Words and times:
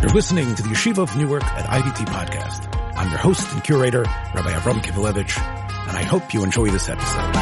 You're 0.00 0.14
listening 0.14 0.54
to 0.54 0.62
the 0.62 0.70
Yeshiva 0.70 1.02
of 1.02 1.14
Newark 1.14 1.44
at 1.44 1.66
IDT 1.66 2.06
podcast. 2.06 2.74
I'm 2.96 3.10
your 3.10 3.18
host 3.18 3.52
and 3.52 3.62
curator, 3.62 4.04
Rabbi 4.34 4.50
Avram 4.50 4.80
Kivelevitz, 4.80 5.38
and 5.88 5.94
I 5.98 6.02
hope 6.02 6.32
you 6.32 6.42
enjoy 6.42 6.70
this 6.70 6.88
episode. 6.88 7.36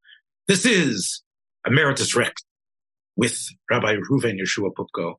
This 0.47 0.65
is 0.65 1.21
Emeritus 1.65 2.15
Rex 2.15 2.41
with 3.17 3.37
Rabbi 3.69 3.95
Reuven 4.09 4.39
Yeshua 4.39 4.71
Poupko. 4.73 5.15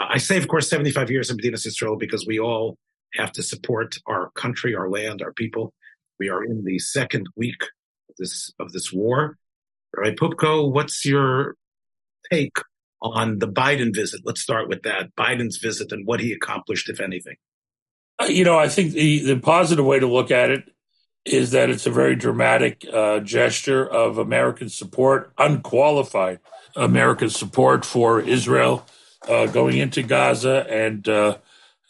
I 0.00 0.18
say, 0.18 0.38
of 0.38 0.48
course, 0.48 0.68
75 0.68 1.10
years 1.10 1.30
in 1.30 1.36
Medinas 1.36 1.66
Yisrael 1.66 1.98
because 1.98 2.26
we 2.26 2.40
all 2.40 2.78
have 3.14 3.32
to 3.32 3.42
support 3.42 3.96
our 4.06 4.30
country, 4.30 4.74
our 4.74 4.88
land, 4.88 5.20
our 5.20 5.32
people. 5.32 5.74
We 6.18 6.30
are 6.30 6.42
in 6.42 6.64
the 6.64 6.78
second 6.78 7.28
week 7.36 7.62
of 8.08 8.14
this, 8.18 8.52
of 8.58 8.72
this 8.72 8.92
war. 8.92 9.36
Right, 9.94 10.16
Poupko, 10.16 10.72
what's 10.72 11.04
your 11.04 11.56
take 12.30 12.56
on 13.02 13.40
the 13.40 13.48
Biden 13.48 13.94
visit? 13.94 14.22
Let's 14.24 14.40
start 14.40 14.68
with 14.68 14.82
that. 14.84 15.14
Biden's 15.16 15.58
visit 15.58 15.92
and 15.92 16.06
what 16.06 16.20
he 16.20 16.32
accomplished, 16.32 16.88
if 16.88 17.00
anything. 17.00 17.36
Uh, 18.20 18.26
you 18.26 18.44
know, 18.44 18.58
I 18.58 18.68
think 18.68 18.92
the, 18.92 19.18
the 19.34 19.40
positive 19.40 19.84
way 19.84 19.98
to 19.98 20.06
look 20.06 20.30
at 20.30 20.50
it 20.50 20.64
is 21.24 21.50
that 21.50 21.68
it's 21.68 21.86
a 21.86 21.90
very 21.90 22.14
dramatic 22.14 22.84
uh, 22.90 23.20
gesture 23.20 23.86
of 23.86 24.16
American 24.18 24.68
support, 24.68 25.32
unqualified 25.36 26.38
American 26.76 27.28
support 27.28 27.84
for 27.84 28.20
Israel 28.20 28.86
uh, 29.28 29.46
going 29.46 29.78
into 29.78 30.02
Gaza 30.02 30.66
and 30.68 31.08
uh, 31.08 31.38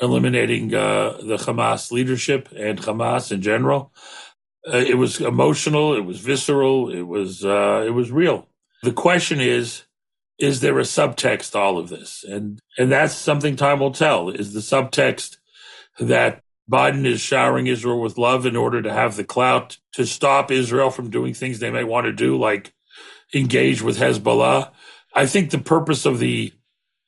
eliminating 0.01 0.75
uh, 0.75 1.19
the 1.23 1.37
Hamas 1.37 1.91
leadership 1.91 2.49
and 2.57 2.79
Hamas 2.81 3.31
in 3.33 3.43
general. 3.43 3.93
Uh, 4.67 4.79
it 4.79 4.99
was 4.99 5.21
emotional. 5.21 5.95
It 5.95 6.05
was 6.05 6.21
visceral. 6.21 6.91
It 6.91 7.03
was 7.03 7.45
uh, 7.45 7.83
it 7.87 7.91
was 7.91 8.11
real. 8.11 8.49
The 8.83 8.93
question 8.93 9.41
is, 9.41 9.85
is 10.39 10.61
there 10.61 10.79
a 10.79 10.83
subtext 10.83 11.53
to 11.53 11.59
all 11.59 11.79
of 11.79 11.89
this? 11.89 12.25
And 12.25 12.59
and 12.79 12.91
that's 12.93 13.15
something 13.15 13.57
time 13.57 13.81
will 13.81 13.93
tell. 13.93 14.29
Is 14.29 14.53
the 14.53 14.61
subtext 14.61 15.39
that 15.99 16.43
Biden 16.71 17.07
is 17.07 17.21
showering 17.21 17.67
Israel 17.67 18.01
with 18.01 18.19
love 18.19 18.47
in 18.47 18.57
order 18.57 18.81
to 18.83 18.93
have 18.93 19.17
the 19.17 19.25
clout 19.25 19.79
to 19.93 20.07
stop 20.07 20.51
Israel 20.51 20.91
from 20.91 21.11
doing 21.11 21.35
things 21.35 21.59
they 21.59 21.71
may 21.71 21.85
want 21.85 22.07
to 22.07 22.13
do, 22.13 22.39
like 22.39 22.73
engage 23.35 23.83
with 23.83 23.99
Hezbollah? 23.99 24.71
I 25.15 25.27
think 25.27 25.51
the 25.51 25.59
purpose 25.59 26.07
of 26.07 26.19
the 26.19 26.53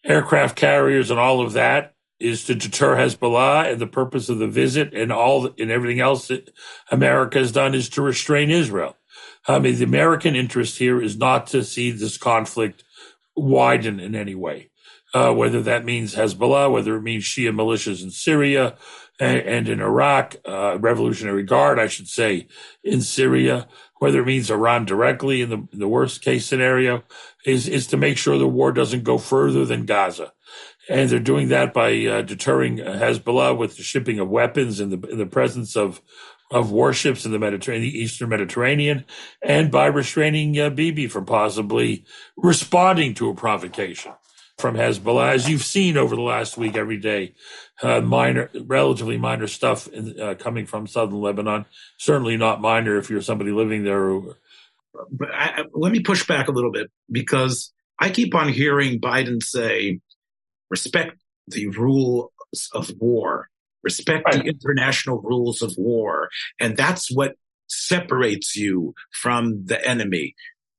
aircraft 0.05 0.57
carriers 0.57 1.11
and 1.11 1.19
all 1.19 1.41
of 1.41 1.53
that 1.53 1.95
is 2.23 2.45
to 2.45 2.55
deter 2.55 2.97
Hezbollah, 2.97 3.73
and 3.73 3.81
the 3.81 3.87
purpose 3.87 4.29
of 4.29 4.39
the 4.39 4.47
visit 4.47 4.95
and 4.95 5.11
all 5.11 5.51
and 5.59 5.71
everything 5.71 6.01
else 6.01 6.29
that 6.29 6.51
America 6.91 7.39
has 7.39 7.51
done 7.51 7.75
is 7.75 7.89
to 7.91 8.03
restrain 8.03 8.51
Israel. 8.51 8.97
I 9.49 9.59
mean, 9.59 9.75
the 9.75 9.85
American 9.85 10.37
interest 10.37 10.79
here 10.79 11.03
is 11.03 11.17
not 11.19 11.49
to 11.49 11.65
see 11.65 11.91
this 11.91 12.17
conflict 12.17 12.85
widen 13.35 13.99
in 13.99 14.15
any 14.15 14.37
way, 14.37 14.71
uh, 15.15 15.33
whether 15.33 15.61
that 15.63 15.85
means 15.85 16.15
Hezbollah, 16.15 16.71
whether 16.71 16.97
it 16.97 17.03
means 17.03 17.25
Shia 17.25 17.53
militias 17.53 18.05
in 18.05 18.13
Syria 18.13 18.77
and, 19.19 19.39
and 19.41 19.69
in 19.69 19.81
Iraq, 19.81 20.37
uh, 20.47 20.79
Revolutionary 20.79 21.43
Guard, 21.43 21.81
I 21.81 21.89
should 21.89 22.09
say, 22.09 22.47
in 22.85 23.01
Syria, 23.01 23.67
whether 24.03 24.21
it 24.21 24.27
means 24.27 24.51
Iran 24.51 24.85
directly 24.85 25.43
in 25.43 25.51
the, 25.51 25.69
the 25.73 25.87
worst 25.87 26.23
case 26.23 26.45
scenario, 26.45 27.05
is, 27.47 27.69
is 27.69 27.87
to 27.87 27.97
make 27.97 28.19
sure 28.19 28.37
the 28.37 28.49
war 28.49 28.73
doesn't 28.73 29.05
go 29.05 29.17
further 29.17 29.65
than 29.65 29.87
Gaza. 29.87 30.33
And 30.89 31.09
they're 31.09 31.21
doing 31.21 31.51
that 31.51 31.73
by 31.73 32.05
uh, 32.07 32.23
deterring 32.23 32.79
Hezbollah 32.79 33.57
with 33.57 33.77
the 33.77 33.85
shipping 33.85 34.19
of 34.19 34.29
weapons 34.29 34.81
in 34.81 34.91
the, 34.91 35.09
in 35.09 35.19
the 35.19 35.27
presence 35.27 35.77
of, 35.77 36.03
of 36.51 36.73
warships 36.73 37.25
in 37.25 37.31
the 37.31 37.39
Mediterranean, 37.39 37.93
the 37.93 37.97
Eastern 37.97 38.29
Mediterranean, 38.29 39.05
and 39.41 39.71
by 39.71 39.87
restraining 39.87 40.59
uh, 40.59 40.71
Bibi 40.71 41.07
from 41.07 41.25
possibly 41.25 42.05
responding 42.37 43.15
to 43.15 43.31
a 43.31 43.37
provocation 43.37 44.15
from 44.59 44.75
Hezbollah, 44.75 45.33
as 45.33 45.49
you've 45.49 45.63
seen 45.63 45.97
over 45.97 46.17
the 46.17 46.23
last 46.23 46.59
week 46.59 46.75
every 46.75 46.99
day. 46.99 47.35
Uh, 47.83 48.01
minor, 48.01 48.49
relatively 48.55 49.19
minor 49.19 49.49
stuff 49.49 49.89
in, 49.89 50.19
uh, 50.21 50.35
coming 50.35 50.67
from 50.67 50.87
southern 50.87 51.21
Lebanon. 51.21 51.67
Certainly 51.99 52.37
not 52.37 52.61
minor 52.61 52.97
if 52.97 53.11
you're 53.11 53.21
somebody 53.21 53.51
living 53.51 53.83
there. 53.83 54.21
but 55.11 55.31
I, 55.35 55.65
let 55.73 55.91
me 55.91 56.01
push 56.01 56.27
back 56.27 56.47
a 56.47 56.53
little 56.53 56.71
bit 56.71 56.91
because 57.11 57.73
I 57.99 58.11
keep 58.11 58.35
on 58.35 58.49
hearing 58.49 59.01
Biden 59.01 59.43
say, 59.43 60.01
respect 60.71 61.17
the 61.49 61.67
rules 61.69 62.31
of 62.73 62.93
war, 63.01 63.49
respect 63.83 64.27
right. 64.27 64.45
the 64.45 64.49
international 64.49 65.21
rules 65.21 65.61
of 65.61 65.75
war. 65.77 66.29
And 66.61 66.77
that's 66.77 67.11
what 67.11 67.35
separates 67.69 68.55
you 68.55 68.95
from 69.11 69.65
the 69.65 69.85
enemy 69.87 70.35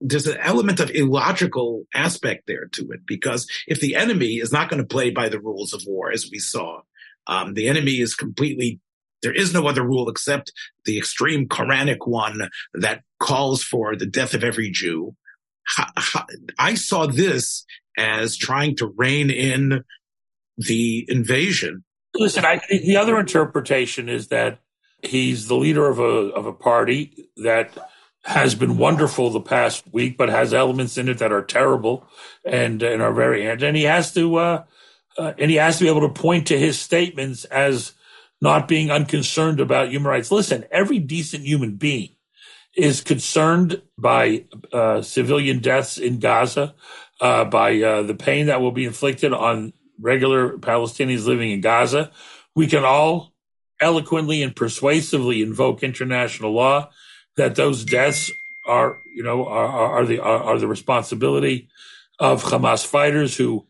there's 0.05 0.27
an 0.27 0.37
element 0.41 0.81
of 0.81 0.91
illogical 0.91 1.85
aspect 1.93 2.43
there 2.45 2.65
to 2.73 2.91
it 2.91 3.05
because 3.07 3.47
if 3.67 3.79
the 3.79 3.95
enemy 3.95 4.33
is 4.33 4.51
not 4.51 4.69
going 4.69 4.81
to 4.81 4.87
play 4.87 5.09
by 5.09 5.29
the 5.29 5.39
rules 5.39 5.73
of 5.73 5.81
war, 5.87 6.11
as 6.11 6.29
we 6.29 6.39
saw, 6.39 6.81
um, 7.27 7.53
the 7.53 7.67
enemy 7.67 7.99
is 7.99 8.15
completely 8.15 8.79
there 9.23 9.33
is 9.33 9.53
no 9.53 9.67
other 9.67 9.83
rule 9.83 10.09
except 10.09 10.51
the 10.85 10.97
extreme 10.97 11.47
Quranic 11.47 12.05
one 12.05 12.49
that 12.73 13.01
calls 13.19 13.63
for 13.63 13.95
the 13.95 14.05
death 14.05 14.33
of 14.33 14.43
every 14.43 14.69
Jew. 14.69 15.15
I 16.59 16.75
saw 16.75 17.07
this 17.07 17.65
as 17.97 18.35
trying 18.35 18.75
to 18.77 18.93
rein 18.97 19.29
in 19.31 19.83
the 20.57 21.05
invasion. 21.07 21.83
Listen, 22.15 22.45
I 22.45 22.59
think 22.59 22.83
the 22.83 22.97
other 22.97 23.17
interpretation 23.17 24.09
is 24.09 24.27
that 24.27 24.59
he's 25.01 25.47
the 25.47 25.55
leader 25.55 25.87
of 25.87 25.99
a 25.99 26.03
of 26.03 26.45
a 26.45 26.53
party 26.53 27.29
that 27.37 27.71
has 28.25 28.55
been 28.55 28.77
wonderful 28.77 29.29
the 29.29 29.41
past 29.41 29.83
week, 29.91 30.17
but 30.17 30.29
has 30.29 30.53
elements 30.53 30.97
in 30.97 31.09
it 31.09 31.17
that 31.19 31.31
are 31.31 31.43
terrible 31.43 32.07
and 32.45 32.83
and 32.83 33.01
are 33.01 33.13
very 33.13 33.47
and 33.47 33.75
he 33.75 33.83
has 33.83 34.13
to 34.13 34.35
uh, 34.35 34.63
uh, 35.17 35.33
and 35.37 35.51
he 35.51 35.57
has 35.57 35.77
to 35.77 35.83
be 35.83 35.89
able 35.89 36.01
to 36.01 36.21
point 36.21 36.47
to 36.47 36.59
his 36.59 36.79
statements 36.79 37.45
as 37.45 37.93
not 38.41 38.67
being 38.67 38.91
unconcerned 38.91 39.59
about 39.59 39.89
human 39.89 40.09
rights. 40.09 40.31
Listen, 40.31 40.65
every 40.71 40.99
decent 40.99 41.45
human 41.45 41.75
being 41.75 42.15
is 42.75 43.01
concerned 43.01 43.81
by 43.97 44.45
uh, 44.71 45.01
civilian 45.01 45.59
deaths 45.59 45.97
in 45.97 46.19
Gaza, 46.19 46.75
uh, 47.21 47.45
by 47.45 47.81
uh, 47.81 48.01
the 48.03 48.15
pain 48.15 48.47
that 48.47 48.61
will 48.61 48.71
be 48.71 48.85
inflicted 48.85 49.31
on 49.31 49.73
regular 49.99 50.57
Palestinians 50.57 51.25
living 51.25 51.51
in 51.51 51.61
Gaza. 51.61 52.11
We 52.55 52.67
can 52.67 52.83
all 52.83 53.33
eloquently 53.79 54.41
and 54.41 54.55
persuasively 54.55 55.41
invoke 55.41 55.83
international 55.83 56.51
law. 56.51 56.89
that 57.35 57.55
those 57.55 57.83
deaths 57.83 58.31
are, 58.67 59.01
you 59.15 59.23
know, 59.23 59.45
are, 59.45 59.99
are 59.99 60.05
the 60.05 60.19
are, 60.19 60.43
are 60.43 60.59
the 60.59 60.67
responsibility 60.67 61.69
of 62.19 62.43
Hamas 62.43 62.85
fighters 62.85 63.35
who 63.35 63.65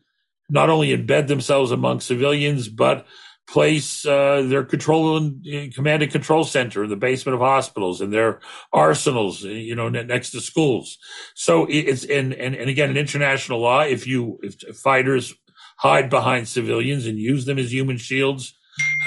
not 0.48 0.70
only 0.70 0.96
embed 0.96 1.26
themselves 1.26 1.70
among 1.70 2.00
civilians 2.00 2.68
but 2.68 3.06
place 3.46 4.06
uh, 4.06 4.42
their 4.46 4.64
control 4.64 5.16
and 5.16 5.74
command 5.74 6.02
and 6.02 6.10
control 6.10 6.44
center 6.44 6.84
in 6.84 6.90
the 6.90 6.96
basement 6.96 7.34
of 7.34 7.40
hospitals 7.40 8.00
and 8.00 8.12
their 8.12 8.40
arsenals, 8.72 9.42
you 9.42 9.74
know, 9.74 9.88
next 9.88 10.30
to 10.30 10.40
schools. 10.40 10.98
So 11.34 11.66
it's 11.68 12.04
and 12.04 12.32
and, 12.32 12.54
and 12.54 12.70
again, 12.70 12.90
in 12.90 12.96
international 12.96 13.60
law, 13.60 13.82
if 13.82 14.06
you 14.06 14.38
if 14.42 14.54
fighters 14.76 15.34
hide 15.76 16.08
behind 16.08 16.48
civilians 16.48 17.06
and 17.06 17.18
use 17.18 17.44
them 17.44 17.58
as 17.58 17.72
human 17.72 17.98
shields, 17.98 18.54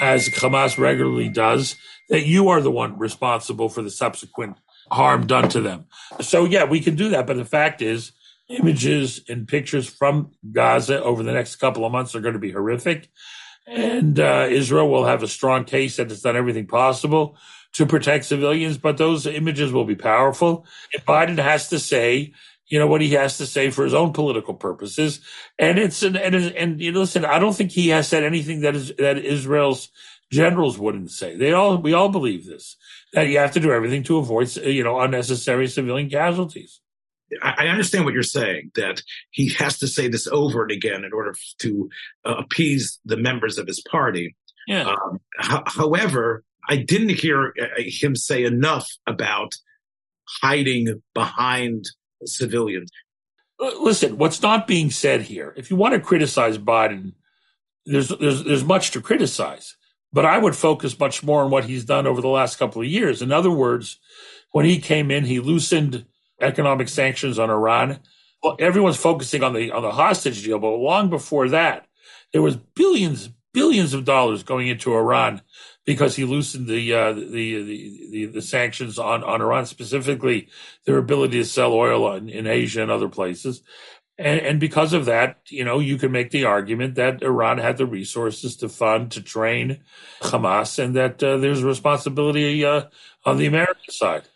as 0.00 0.28
Hamas 0.28 0.78
regularly 0.78 1.28
does, 1.28 1.76
that 2.08 2.26
you 2.26 2.48
are 2.48 2.60
the 2.60 2.70
one 2.70 2.98
responsible 2.98 3.68
for 3.68 3.82
the 3.82 3.90
subsequent 3.90 4.58
harm 4.90 5.26
done 5.26 5.48
to 5.50 5.60
them. 5.60 5.86
So 6.20 6.44
yeah, 6.44 6.64
we 6.64 6.80
can 6.80 6.94
do 6.94 7.08
that, 7.10 7.26
but 7.26 7.36
the 7.36 7.44
fact 7.44 7.82
is. 7.82 8.12
Images 8.48 9.20
and 9.28 9.46
pictures 9.46 9.88
from 9.88 10.32
Gaza 10.50 11.02
over 11.02 11.22
the 11.22 11.32
next 11.32 11.56
couple 11.56 11.84
of 11.84 11.92
months 11.92 12.14
are 12.14 12.20
going 12.20 12.34
to 12.34 12.40
be 12.40 12.52
horrific. 12.52 13.10
And 13.66 14.18
uh, 14.18 14.46
Israel 14.50 14.88
will 14.88 15.04
have 15.04 15.22
a 15.22 15.28
strong 15.28 15.64
case 15.64 15.96
that 15.96 16.10
it's 16.10 16.22
done 16.22 16.36
everything 16.36 16.66
possible 16.66 17.36
to 17.74 17.84
protect 17.84 18.24
civilians, 18.24 18.78
but 18.78 18.96
those 18.96 19.26
images 19.26 19.72
will 19.72 19.84
be 19.84 19.94
powerful. 19.94 20.66
And 20.94 21.04
Biden 21.04 21.38
has 21.38 21.68
to 21.68 21.78
say, 21.78 22.32
you 22.66 22.78
know, 22.78 22.86
what 22.86 23.02
he 23.02 23.10
has 23.10 23.38
to 23.38 23.46
say 23.46 23.70
for 23.70 23.84
his 23.84 23.94
own 23.94 24.12
political 24.12 24.54
purposes. 24.54 25.20
And 25.58 25.78
it's, 25.78 26.02
an, 26.02 26.16
and, 26.16 26.34
and 26.34 26.80
you 26.80 26.92
know, 26.92 27.00
listen, 27.00 27.24
I 27.24 27.38
don't 27.38 27.54
think 27.54 27.72
he 27.72 27.88
has 27.88 28.08
said 28.08 28.24
anything 28.24 28.62
that 28.62 28.74
is, 28.74 28.92
that 28.98 29.18
Israel's 29.18 29.90
generals 30.30 30.78
wouldn't 30.78 31.10
say. 31.10 31.36
They 31.36 31.52
all, 31.52 31.76
we 31.76 31.92
all 31.92 32.08
believe 32.08 32.46
this, 32.46 32.76
that 33.12 33.28
you 33.28 33.38
have 33.38 33.52
to 33.52 33.60
do 33.60 33.72
everything 33.72 34.02
to 34.04 34.18
avoid, 34.18 34.54
you 34.56 34.84
know, 34.84 35.00
unnecessary 35.00 35.66
civilian 35.66 36.10
casualties. 36.10 36.80
I 37.42 37.66
understand 37.68 38.04
what 38.04 38.14
you're 38.14 38.22
saying, 38.22 38.72
that 38.74 39.02
he 39.30 39.52
has 39.54 39.78
to 39.78 39.86
say 39.86 40.08
this 40.08 40.26
over 40.26 40.62
and 40.62 40.70
again 40.70 41.04
in 41.04 41.12
order 41.12 41.34
to 41.58 41.90
uh, 42.24 42.36
appease 42.38 42.98
the 43.04 43.16
members 43.16 43.58
of 43.58 43.66
his 43.66 43.82
party. 43.82 44.34
Yeah. 44.66 44.88
Um, 44.88 45.20
h- 45.42 45.62
however, 45.66 46.44
I 46.68 46.76
didn't 46.76 47.10
hear 47.10 47.54
uh, 47.60 47.82
him 47.86 48.16
say 48.16 48.44
enough 48.44 48.88
about 49.06 49.52
hiding 50.42 51.02
behind 51.14 51.86
civilians. 52.24 52.90
Listen, 53.58 54.18
what's 54.18 54.40
not 54.40 54.66
being 54.66 54.90
said 54.90 55.22
here, 55.22 55.52
if 55.56 55.70
you 55.70 55.76
want 55.76 55.94
to 55.94 56.00
criticize 56.00 56.58
Biden, 56.58 57.12
there's, 57.86 58.08
there's, 58.08 58.44
there's 58.44 58.64
much 58.64 58.92
to 58.92 59.00
criticize, 59.00 59.76
but 60.12 60.24
I 60.24 60.38
would 60.38 60.54
focus 60.54 60.98
much 60.98 61.22
more 61.22 61.42
on 61.42 61.50
what 61.50 61.64
he's 61.64 61.84
done 61.84 62.06
over 62.06 62.20
the 62.20 62.28
last 62.28 62.58
couple 62.58 62.82
of 62.82 62.88
years. 62.88 63.20
In 63.20 63.32
other 63.32 63.50
words, 63.50 63.98
when 64.52 64.64
he 64.64 64.78
came 64.78 65.10
in, 65.10 65.24
he 65.24 65.40
loosened 65.40 66.06
economic 66.40 66.88
sanctions 66.88 67.38
on 67.38 67.50
Iran. 67.50 68.00
Well, 68.42 68.56
everyone's 68.58 68.96
focusing 68.96 69.42
on 69.42 69.52
the 69.52 69.72
on 69.72 69.82
the 69.82 69.90
hostage 69.90 70.42
deal, 70.44 70.58
but 70.58 70.68
long 70.68 71.10
before 71.10 71.48
that, 71.48 71.86
there 72.32 72.42
was 72.42 72.56
billions 72.56 73.30
billions 73.52 73.94
of 73.94 74.04
dollars 74.04 74.42
going 74.42 74.68
into 74.68 74.94
Iran 74.94 75.40
because 75.84 76.14
he 76.14 76.24
loosened 76.24 76.68
the 76.68 76.94
uh, 76.94 77.12
the, 77.12 77.24
the, 77.24 78.08
the 78.10 78.26
the 78.26 78.42
sanctions 78.42 78.98
on 78.98 79.24
on 79.24 79.42
Iran, 79.42 79.66
specifically 79.66 80.48
their 80.84 80.98
ability 80.98 81.38
to 81.38 81.44
sell 81.44 81.72
oil 81.72 82.12
in, 82.14 82.28
in 82.28 82.46
Asia 82.46 82.82
and 82.82 82.90
other 82.90 83.08
places. 83.08 83.62
And, 84.20 84.40
and, 84.40 84.58
because 84.58 84.94
of 84.94 85.04
that, 85.04 85.36
you 85.48 85.64
know, 85.64 85.78
you 85.78 85.96
can 85.96 86.10
make 86.10 86.32
the 86.32 86.44
argument 86.44 86.96
that 86.96 87.22
Iran 87.22 87.58
had 87.58 87.76
the 87.76 87.86
resources 87.86 88.56
to 88.56 88.68
fund, 88.68 89.12
to 89.12 89.22
train 89.22 89.84
Hamas, 90.20 90.80
and 90.82 90.96
that 90.96 91.22
uh, 91.22 91.36
there's 91.36 91.62
responsibility 91.62 92.64
uh, 92.64 92.86
on 93.24 93.36
the 93.36 93.46
American 93.46 93.90
side. 93.90 94.28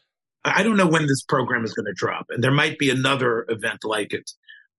I 0.44 0.62
don't 0.62 0.76
know 0.76 0.88
when 0.88 1.06
this 1.06 1.22
program 1.22 1.64
is 1.64 1.72
going 1.72 1.86
to 1.86 1.92
drop, 1.92 2.26
and 2.30 2.42
there 2.42 2.50
might 2.50 2.78
be 2.78 2.90
another 2.90 3.46
event 3.48 3.84
like 3.84 4.12
it. 4.12 4.30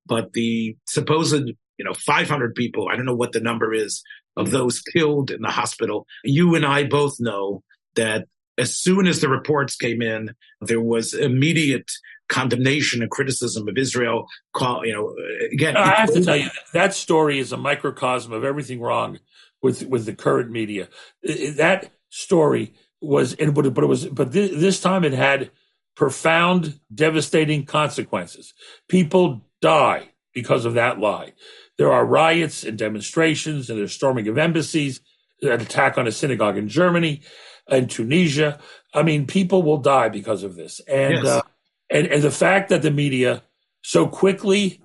But 0.06 0.34
the 0.34 0.76
supposed, 0.86 1.48
you 1.78 1.86
know, 1.86 1.94
500 1.94 2.56
people, 2.56 2.90
I 2.92 2.96
don't 2.96 3.06
know 3.06 3.16
what 3.16 3.32
the 3.32 3.40
number 3.40 3.74
is 3.74 4.04
of 4.36 4.52
those 4.52 4.82
killed 4.82 5.32
in 5.32 5.42
the 5.42 5.50
hospital. 5.50 6.06
You 6.24 6.56
and 6.56 6.66
I 6.66 6.84
both 6.84 7.16
know 7.20 7.64
that 7.96 8.26
as 8.58 8.78
soon 8.78 9.08
as 9.08 9.22
the 9.22 9.30
reports 9.30 9.76
came 9.76 10.02
in, 10.02 10.32
there 10.62 10.82
was 10.82 11.14
immediate 11.14 11.90
condemnation 12.30 13.02
and 13.02 13.12
criticism 13.12 13.68
of 13.68 13.78
Israel. 13.78 14.28
Call, 14.54 14.86
you 14.86 14.94
know, 14.94 15.16
again, 15.52 15.78
I 15.78 15.96
have 15.96 16.14
to 16.14 16.24
tell 16.24 16.38
you 16.38 16.50
that 16.74 16.94
story 16.94 17.40
is 17.40 17.52
a 17.52 17.58
microcosm 17.58 18.34
of 18.34 18.44
everything 18.44 18.82
wrong 18.82 19.20
with 19.62 19.88
with 19.88 20.06
the 20.06 20.14
current 20.14 20.52
media. 20.52 20.90
That 21.24 21.92
story 22.10 22.74
was, 23.04 23.36
but 23.36 23.66
it 23.66 23.88
was, 23.88 24.06
but 24.08 24.32
this 24.32 24.82
time 24.82 25.04
it 25.04 25.14
had 25.14 25.52
profound, 25.96 26.80
devastating 26.94 27.66
consequences. 27.66 28.54
People 28.88 29.46
die 29.62 30.10
because 30.34 30.66
of 30.66 30.74
that 30.74 31.00
lie. 31.00 31.34
There 31.78 31.92
are 31.92 32.06
riots 32.06 32.64
and 32.64 32.78
demonstrations, 32.78 33.70
and 33.70 33.80
there's 33.80 33.94
storming 33.94 34.28
of 34.28 34.38
embassies, 34.38 35.02
an 35.42 35.62
attack 35.62 35.98
on 35.98 36.08
a 36.08 36.12
synagogue 36.12 36.58
in 36.58 36.68
Germany, 36.68 37.22
in 37.70 37.88
Tunisia. 37.88 38.60
I 38.94 39.04
mean, 39.04 39.28
people 39.28 39.64
will 39.64 39.78
die 39.78 40.10
because 40.10 40.44
of 40.44 40.56
this, 40.56 40.80
and 40.88 41.16
yes. 41.16 41.26
uh, 41.26 41.42
and 41.90 42.08
and 42.08 42.22
the 42.22 42.32
fact 42.32 42.70
that 42.70 42.82
the 42.82 42.92
media 42.92 43.44
so 43.82 44.08
quickly 44.08 44.82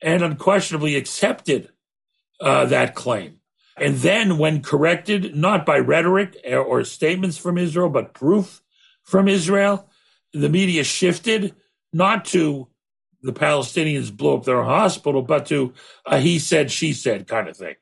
and 0.00 0.22
unquestionably 0.22 0.96
accepted 0.96 1.70
uh, 2.40 2.64
that 2.66 2.94
claim 2.94 3.37
and 3.80 3.96
then, 3.96 4.38
when 4.38 4.62
corrected, 4.62 5.34
not 5.34 5.66
by 5.66 5.78
rhetoric 5.78 6.36
or 6.46 6.84
statements 6.84 7.38
from 7.38 7.58
Israel, 7.58 7.88
but 7.88 8.14
proof 8.14 8.62
from 9.04 9.28
Israel, 9.28 9.88
the 10.32 10.48
media 10.48 10.84
shifted 10.84 11.54
not 11.92 12.24
to 12.26 12.68
the 13.22 13.32
Palestinians 13.32 14.16
blew 14.16 14.34
up 14.34 14.44
their 14.44 14.62
hospital, 14.62 15.22
but 15.22 15.46
to 15.46 15.72
a 16.06 16.18
he 16.20 16.38
said, 16.38 16.70
she 16.70 16.92
said 16.92 17.26
kind 17.26 17.48
of 17.48 17.56
thing. 17.56 17.74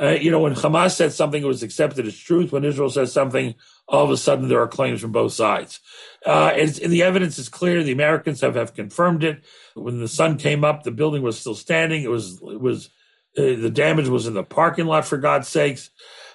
Uh, 0.00 0.10
you 0.10 0.30
know, 0.30 0.40
when 0.40 0.54
Hamas 0.54 0.94
said 0.94 1.12
something, 1.12 1.42
it 1.42 1.46
was 1.46 1.62
accepted 1.62 2.06
as 2.06 2.16
truth. 2.16 2.52
When 2.52 2.64
Israel 2.64 2.88
says 2.88 3.12
something, 3.12 3.54
all 3.86 4.04
of 4.04 4.10
a 4.10 4.16
sudden 4.16 4.48
there 4.48 4.60
are 4.62 4.68
claims 4.68 5.02
from 5.02 5.12
both 5.12 5.32
sides. 5.32 5.80
Uh, 6.24 6.52
and, 6.56 6.70
the 6.70 7.02
evidence 7.02 7.38
is 7.38 7.50
clear. 7.50 7.82
The 7.82 7.92
Americans 7.92 8.40
have, 8.40 8.54
have 8.54 8.74
confirmed 8.74 9.22
it. 9.24 9.44
When 9.74 10.00
the 10.00 10.08
sun 10.08 10.38
came 10.38 10.64
up, 10.64 10.82
the 10.82 10.90
building 10.90 11.22
was 11.22 11.38
still 11.38 11.54
standing. 11.54 12.02
It 12.02 12.10
was 12.10 12.40
it 12.42 12.60
was 12.60 12.88
the 13.34 13.70
damage 13.70 14.08
was 14.08 14.26
in 14.26 14.34
the 14.34 14.42
parking 14.42 14.86
lot, 14.86 15.04
for 15.04 15.18
God's 15.18 15.48
sakes. 15.48 15.90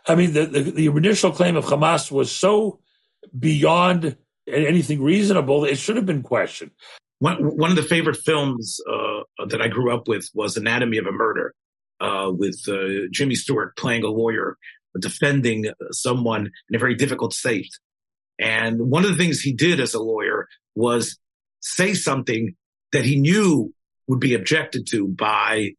I 0.08 0.16
mean, 0.16 0.34
the, 0.34 0.46
the, 0.46 0.62
the 0.62 0.86
initial 0.88 1.32
claim 1.32 1.56
of 1.56 1.66
Hamas 1.66 2.12
was 2.12 2.32
so 2.32 2.80
beyond 3.38 4.18
anything 4.48 5.02
reasonable, 5.02 5.66
it 5.66 5.78
should 5.78 5.96
have 5.96 6.06
been 6.06 6.24
questioned. 6.24 6.72
One, 7.20 7.38
one 7.58 7.72
of 7.72 7.76
the 7.76 7.84
favorite 7.84 8.18
films 8.18 8.80
uh, 8.90 9.46
that 9.48 9.62
I 9.62 9.68
grew 9.68 9.94
up 9.94 10.08
with 10.08 10.30
was 10.34 10.58
Anatomy 10.58 10.98
of 10.98 11.08
a 11.08 11.12
Murder, 11.12 11.54
uh, 12.00 12.32
with 12.32 12.62
uh, 12.68 13.08
Jimmy 13.12 13.36
Stewart 13.36 13.76
playing 13.78 14.04
a 14.04 14.10
lawyer 14.10 14.58
defending 15.00 15.72
someone 15.92 16.52
in 16.70 16.76
a 16.76 16.80
very 16.80 16.96
difficult 16.96 17.34
state. 17.34 17.70
And 18.40 18.90
one 18.90 19.04
of 19.04 19.12
the 19.12 19.18
things 19.18 19.42
he 19.42 19.54
did 19.54 19.80
as 19.80 19.94
a 19.94 20.02
lawyer 20.02 20.48
was 20.76 21.18
say 21.62 21.94
something 21.94 22.56
that 22.92 23.06
he 23.06 23.20
knew 23.20 23.74
would 24.08 24.20
be 24.20 24.36
objected 24.36 24.88
to 24.88 25.08
by 25.08 25.72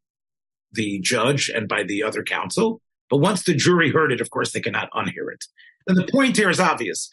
the 0.73 1.01
judge 1.01 1.49
and 1.49 1.69
by 1.69 1.83
the 1.83 2.03
other 2.03 2.23
counsel. 2.23 2.81
But 3.09 3.19
once 3.19 3.45
the 3.45 3.55
jury 3.55 3.91
heard 3.91 4.13
it, 4.13 4.21
of 4.21 4.31
course, 4.31 4.53
they 4.53 4.61
cannot 4.61 4.91
unhear 4.93 5.33
it. 5.33 5.45
And 5.87 5.97
the 5.97 6.11
point 6.11 6.37
here 6.37 6.51
is 6.51 6.61
obvious. 6.61 7.09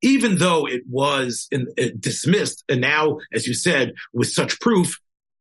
Even 0.00 0.36
though 0.36 0.66
it 0.66 0.82
was 0.88 1.48
in, 1.50 1.66
dismissed, 1.98 2.62
and 2.68 2.80
now, 2.80 3.18
as 3.32 3.48
you 3.48 3.54
said, 3.54 3.94
with 4.12 4.28
such 4.28 4.60
proof, 4.60 4.96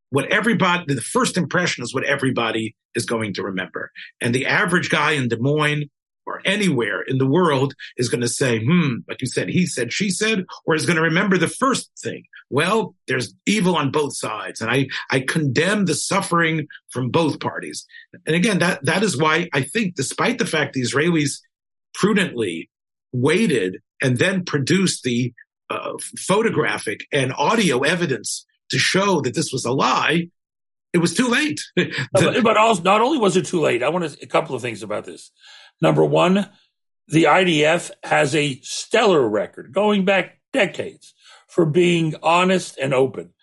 what 0.10 0.32
everybody, 0.32 0.94
the 0.94 1.02
first 1.02 1.38
impression 1.38 1.84
is 1.84 1.94
what 1.94 2.06
everybody 2.06 2.76
is 2.96 3.06
going 3.06 3.34
to 3.36 3.44
remember. 3.44 3.92
And 4.22 4.34
the 4.34 4.48
average 4.48 4.90
guy 4.90 5.12
in 5.12 5.28
Des 5.28 5.38
Moines 5.38 5.90
or 6.28 6.42
anywhere 6.46 7.02
in 7.02 7.18
the 7.18 7.26
world 7.26 7.74
is 7.96 8.10
going 8.10 8.22
to 8.22 8.28
say, 8.28 8.60
hmm, 8.64 8.98
like 9.08 9.22
you 9.22 9.28
said, 9.28 9.50
he 9.50 9.66
said, 9.66 9.94
she 9.94 10.10
said, 10.10 10.46
or 10.66 10.76
is 10.76 10.86
going 10.86 10.98
to 10.98 11.02
remember 11.02 11.38
the 11.38 11.48
first 11.48 11.90
thing. 11.98 12.24
Well, 12.50 12.94
there's 13.08 13.34
evil 13.46 13.76
on 13.76 13.92
both 13.92 14.16
sides. 14.16 14.62
And 14.62 14.70
I, 14.70 14.88
I 15.10 15.22
condemn 15.22 15.86
the 15.86 15.96
suffering 15.96 16.68
from 16.90 17.10
both 17.10 17.40
parties. 17.40 17.86
And 18.26 18.36
again, 18.36 18.60
that, 18.60 18.86
that 18.86 19.04
is 19.04 19.18
why 19.18 19.48
I 19.54 19.62
think 19.62 19.96
despite 19.96 20.38
the 20.38 20.46
fact 20.46 20.74
the 20.74 20.82
Israelis 20.82 21.40
prudently 21.94 22.70
waited 23.14 23.78
and 24.02 24.18
then 24.18 24.44
produced 24.44 25.04
the 25.04 25.34
uh, 25.70 25.94
photographic 26.18 27.06
and 27.12 27.34
audio 27.34 27.80
evidence 27.80 28.46
to 28.70 28.78
show 28.78 29.22
that 29.22 29.34
this 29.34 29.52
was 29.52 29.66
a 29.66 29.72
lie, 29.72 30.28
it 30.94 31.00
was 31.00 31.14
too 31.14 31.28
late. 31.28 31.62
but, 31.76 32.44
but 32.44 32.58
also, 32.58 32.82
not 32.84 33.02
only 33.02 33.18
was 33.18 33.38
it 33.38 33.46
too 33.46 33.62
late, 33.62 33.84
I 33.84 33.90
want 33.90 34.10
to, 34.10 34.24
a 34.24 34.28
couple 34.28 34.56
of 34.56 34.62
things 34.62 34.84
about 34.84 35.06
this. 35.06 35.32
Number 35.82 36.04
one, 36.04 36.50
the 37.08 37.26
IDF 37.26 37.92
has 38.04 38.36
a 38.36 38.60
stellar 38.62 39.28
record 39.28 39.72
going 39.72 40.06
back 40.06 40.40
decades 40.52 41.14
for 41.48 41.66
being 41.66 42.16
honest 42.22 42.78
and 42.78 42.94
open. 42.94 43.34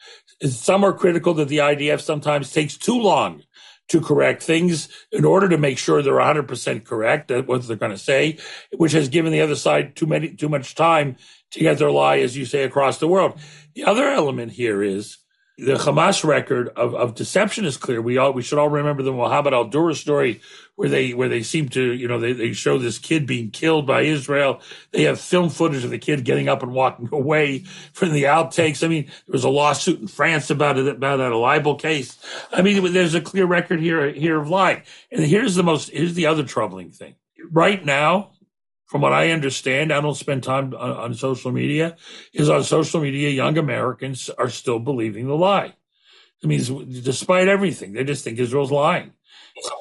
Some 0.42 0.84
are 0.84 0.92
critical 0.92 1.34
that 1.34 1.48
the 1.48 1.58
IDF 1.58 2.00
sometimes 2.00 2.52
takes 2.52 2.76
too 2.76 3.00
long 3.00 3.42
to 3.88 4.00
correct 4.00 4.42
things 4.42 4.88
in 5.12 5.24
order 5.24 5.48
to 5.48 5.58
make 5.58 5.78
sure 5.78 6.02
they're 6.02 6.14
100% 6.14 6.84
correct 6.84 7.30
at 7.30 7.46
what 7.46 7.66
they're 7.66 7.76
going 7.76 7.92
to 7.92 7.98
say, 7.98 8.38
which 8.76 8.92
has 8.92 9.08
given 9.08 9.32
the 9.32 9.42
other 9.42 9.56
side 9.56 9.94
too 9.94 10.06
many, 10.06 10.34
too 10.34 10.48
much 10.48 10.74
time 10.74 11.16
to 11.50 11.60
get 11.60 11.78
their 11.78 11.90
lie, 11.90 12.18
as 12.18 12.36
you 12.36 12.46
say, 12.46 12.62
across 12.64 12.98
the 12.98 13.08
world. 13.08 13.38
The 13.74 13.84
other 13.84 14.08
element 14.08 14.52
here 14.52 14.82
is 14.82 15.18
the 15.56 15.74
Hamas 15.74 16.24
record 16.24 16.68
of, 16.70 16.94
of 16.94 17.14
deception 17.14 17.64
is 17.64 17.76
clear. 17.76 18.02
We 18.02 18.18
all 18.18 18.32
we 18.32 18.42
should 18.42 18.58
all 18.58 18.68
remember 18.68 19.04
the 19.04 19.12
Mohammed 19.12 19.54
al 19.54 19.66
Dura 19.66 19.94
story 19.94 20.40
where 20.74 20.88
they 20.88 21.14
where 21.14 21.28
they 21.28 21.44
seem 21.44 21.68
to 21.70 21.92
you 21.92 22.08
know 22.08 22.18
they, 22.18 22.32
they 22.32 22.52
show 22.52 22.76
this 22.76 22.98
kid 22.98 23.24
being 23.24 23.50
killed 23.50 23.86
by 23.86 24.02
Israel. 24.02 24.60
They 24.90 25.04
have 25.04 25.20
film 25.20 25.50
footage 25.50 25.84
of 25.84 25.90
the 25.90 25.98
kid 25.98 26.24
getting 26.24 26.48
up 26.48 26.64
and 26.64 26.72
walking 26.72 27.08
away 27.12 27.60
from 27.92 28.12
the 28.12 28.24
outtakes. 28.24 28.82
I 28.82 28.88
mean, 28.88 29.04
there 29.04 29.32
was 29.32 29.44
a 29.44 29.48
lawsuit 29.48 30.00
in 30.00 30.08
France 30.08 30.50
about 30.50 30.76
it 30.76 30.88
about 30.88 31.18
that 31.18 31.32
libel 31.32 31.76
case. 31.76 32.18
I 32.52 32.60
mean, 32.62 32.92
there's 32.92 33.14
a 33.14 33.20
clear 33.20 33.46
record 33.46 33.80
here 33.80 34.10
here 34.10 34.40
of 34.40 34.48
lying. 34.48 34.82
And 35.12 35.24
here's 35.24 35.54
the 35.54 35.62
most 35.62 35.90
here's 35.90 36.14
the 36.14 36.26
other 36.26 36.42
troubling 36.42 36.90
thing. 36.90 37.14
Right 37.52 37.84
now, 37.84 38.30
from 38.86 39.00
what 39.00 39.12
I 39.12 39.30
understand, 39.30 39.92
I 39.92 40.00
don't 40.00 40.14
spend 40.14 40.42
time 40.42 40.74
on, 40.74 40.90
on, 40.92 41.14
social 41.14 41.52
media, 41.52 41.96
is 42.32 42.50
on 42.50 42.64
social 42.64 43.00
media, 43.00 43.30
young 43.30 43.58
Americans 43.58 44.28
are 44.30 44.50
still 44.50 44.78
believing 44.78 45.26
the 45.26 45.34
lie. 45.34 45.74
I 46.42 46.46
mean, 46.46 46.60
despite 47.02 47.48
everything, 47.48 47.92
they 47.92 48.04
just 48.04 48.24
think 48.24 48.38
Israel's 48.38 48.70
lying. 48.70 49.12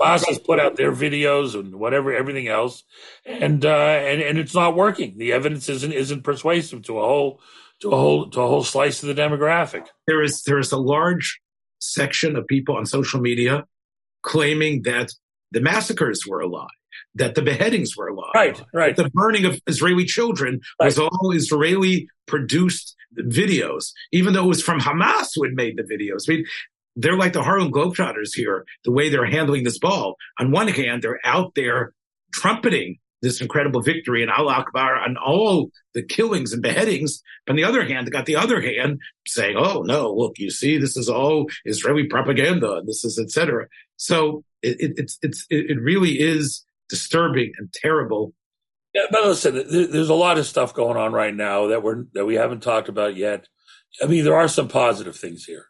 Hamas 0.01 0.25
has 0.27 0.39
put 0.39 0.60
out 0.60 0.75
their 0.75 0.91
videos 0.91 1.60
and 1.60 1.75
whatever, 1.75 2.13
everything 2.13 2.48
else, 2.48 2.83
and 3.25 3.65
uh, 3.65 3.69
and 3.69 4.22
and 4.22 4.38
it's 4.38 4.53
not 4.53 4.75
working. 4.75 5.17
The 5.17 5.33
evidence 5.33 5.67
isn't 5.67 5.91
isn't 5.91 6.24
persuasive 6.24 6.83
to 6.83 7.00
a 7.00 7.01
whole 7.01 7.41
to 7.81 7.89
a 7.91 7.95
whole 7.95 8.29
to 8.29 8.41
a 8.41 8.48
whole 8.48 8.63
slice 8.63 9.01
of 9.03 9.13
the 9.13 9.19
demographic. 9.19 9.88
There 10.05 10.22
is 10.22 10.43
there 10.43 10.60
is 10.60 10.72
a 10.72 10.77
large 10.77 11.41
section 11.79 12.36
of 12.36 12.48
people 12.48 12.77
on 12.77 12.86
social 12.86 13.19
media 13.19 13.65
claiming 14.22 14.83
that 14.83 15.10
the 15.51 15.60
massacres 15.60 16.25
were 16.25 16.39
a 16.39 16.48
lie 16.48 16.67
that 17.15 17.36
the 17.36 17.41
beheadings 17.41 17.95
were 17.95 18.07
a 18.07 18.15
lie. 18.15 18.31
Right, 18.36 18.62
right. 18.74 18.95
The 18.95 19.10
burning 19.10 19.45
of 19.45 19.62
Israeli 19.67 20.05
children 20.05 20.62
right. 20.79 20.86
was 20.86 21.00
all 21.00 21.31
Israeli 21.31 22.07
produced 22.25 22.95
videos, 23.17 23.91
even 24.12 24.33
though 24.33 24.45
it 24.45 24.48
was 24.48 24.63
from 24.63 24.79
Hamas 24.79 25.29
who 25.36 25.43
had 25.43 25.53
made 25.53 25.77
the 25.77 25.83
videos. 25.83 26.27
I 26.27 26.33
mean, 26.33 26.45
they're 26.95 27.17
like 27.17 27.33
the 27.33 27.43
Harlem 27.43 27.72
Globetrotters 27.72 28.36
here, 28.36 28.65
the 28.83 28.91
way 28.91 29.10
they're 29.10 29.25
handling 29.25 29.63
this 29.63 29.79
ball. 29.79 30.15
On 30.39 30.51
one 30.51 30.67
hand, 30.67 31.01
they're 31.01 31.19
out 31.24 31.55
there 31.55 31.93
trumpeting 32.33 33.00
this 33.22 33.39
incredible 33.39 33.81
victory 33.81 34.22
in 34.22 34.29
Al 34.29 34.50
Akbar 34.50 35.01
and 35.01 35.17
all 35.17 35.69
the 35.93 36.03
killings 36.03 36.51
and 36.51 36.62
beheadings. 36.62 37.24
But 37.45 37.53
on 37.53 37.57
the 37.57 37.63
other 37.63 37.86
hand, 37.86 38.05
they 38.05 38.12
got 38.12 38.25
the 38.25 38.36
other 38.36 38.62
hand 38.62 39.00
saying, 39.25 39.55
oh, 39.57 39.81
no, 39.81 40.12
look, 40.13 40.38
you 40.38 40.51
see, 40.51 40.77
this 40.77 40.98
is 40.98 41.07
all 41.10 41.48
Israeli 41.65 42.05
propaganda. 42.05 42.81
This 42.86 43.05
is, 43.05 43.17
etc. 43.17 43.67
So 43.95 44.43
it, 44.62 44.79
it, 44.79 44.93
it's, 44.98 45.17
it's, 45.22 45.48
it 45.50 45.81
really 45.81 46.19
is 46.19 46.65
disturbing 46.93 47.51
and 47.57 47.73
terrible. 47.73 48.35
Yeah, 48.93 49.07
but 49.09 49.25
listen, 49.25 49.55
there's 49.91 50.09
a 50.09 50.13
lot 50.13 50.38
of 50.38 50.45
stuff 50.45 50.75
going 50.75 50.97
on 50.97 51.13
right 51.13 51.33
now 51.33 51.67
that 51.67 51.81
we're 51.81 52.05
that 52.13 52.25
we 52.25 52.35
haven't 52.35 52.62
talked 52.62 52.89
about 52.89 53.15
yet. 53.15 53.47
I 54.01 54.05
mean, 54.05 54.23
there 54.23 54.38
are 54.38 54.47
some 54.47 54.67
positive 54.67 55.15
things 55.15 55.45
here 55.45 55.65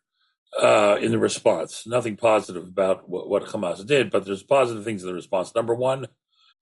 uh, 0.62 0.98
in 1.02 1.12
the 1.12 1.18
response. 1.18 1.88
Nothing 1.88 2.18
positive 2.18 2.64
about 2.64 3.08
what, 3.08 3.30
what 3.30 3.46
Hamas 3.46 3.86
did, 3.88 4.12
but 4.12 4.26
there's 4.26 4.44
positive 4.44 4.84
things 4.84 5.04
in 5.04 5.08
the 5.08 5.14
response. 5.14 5.56
Number 5.56 5.74
one, 5.74 6.08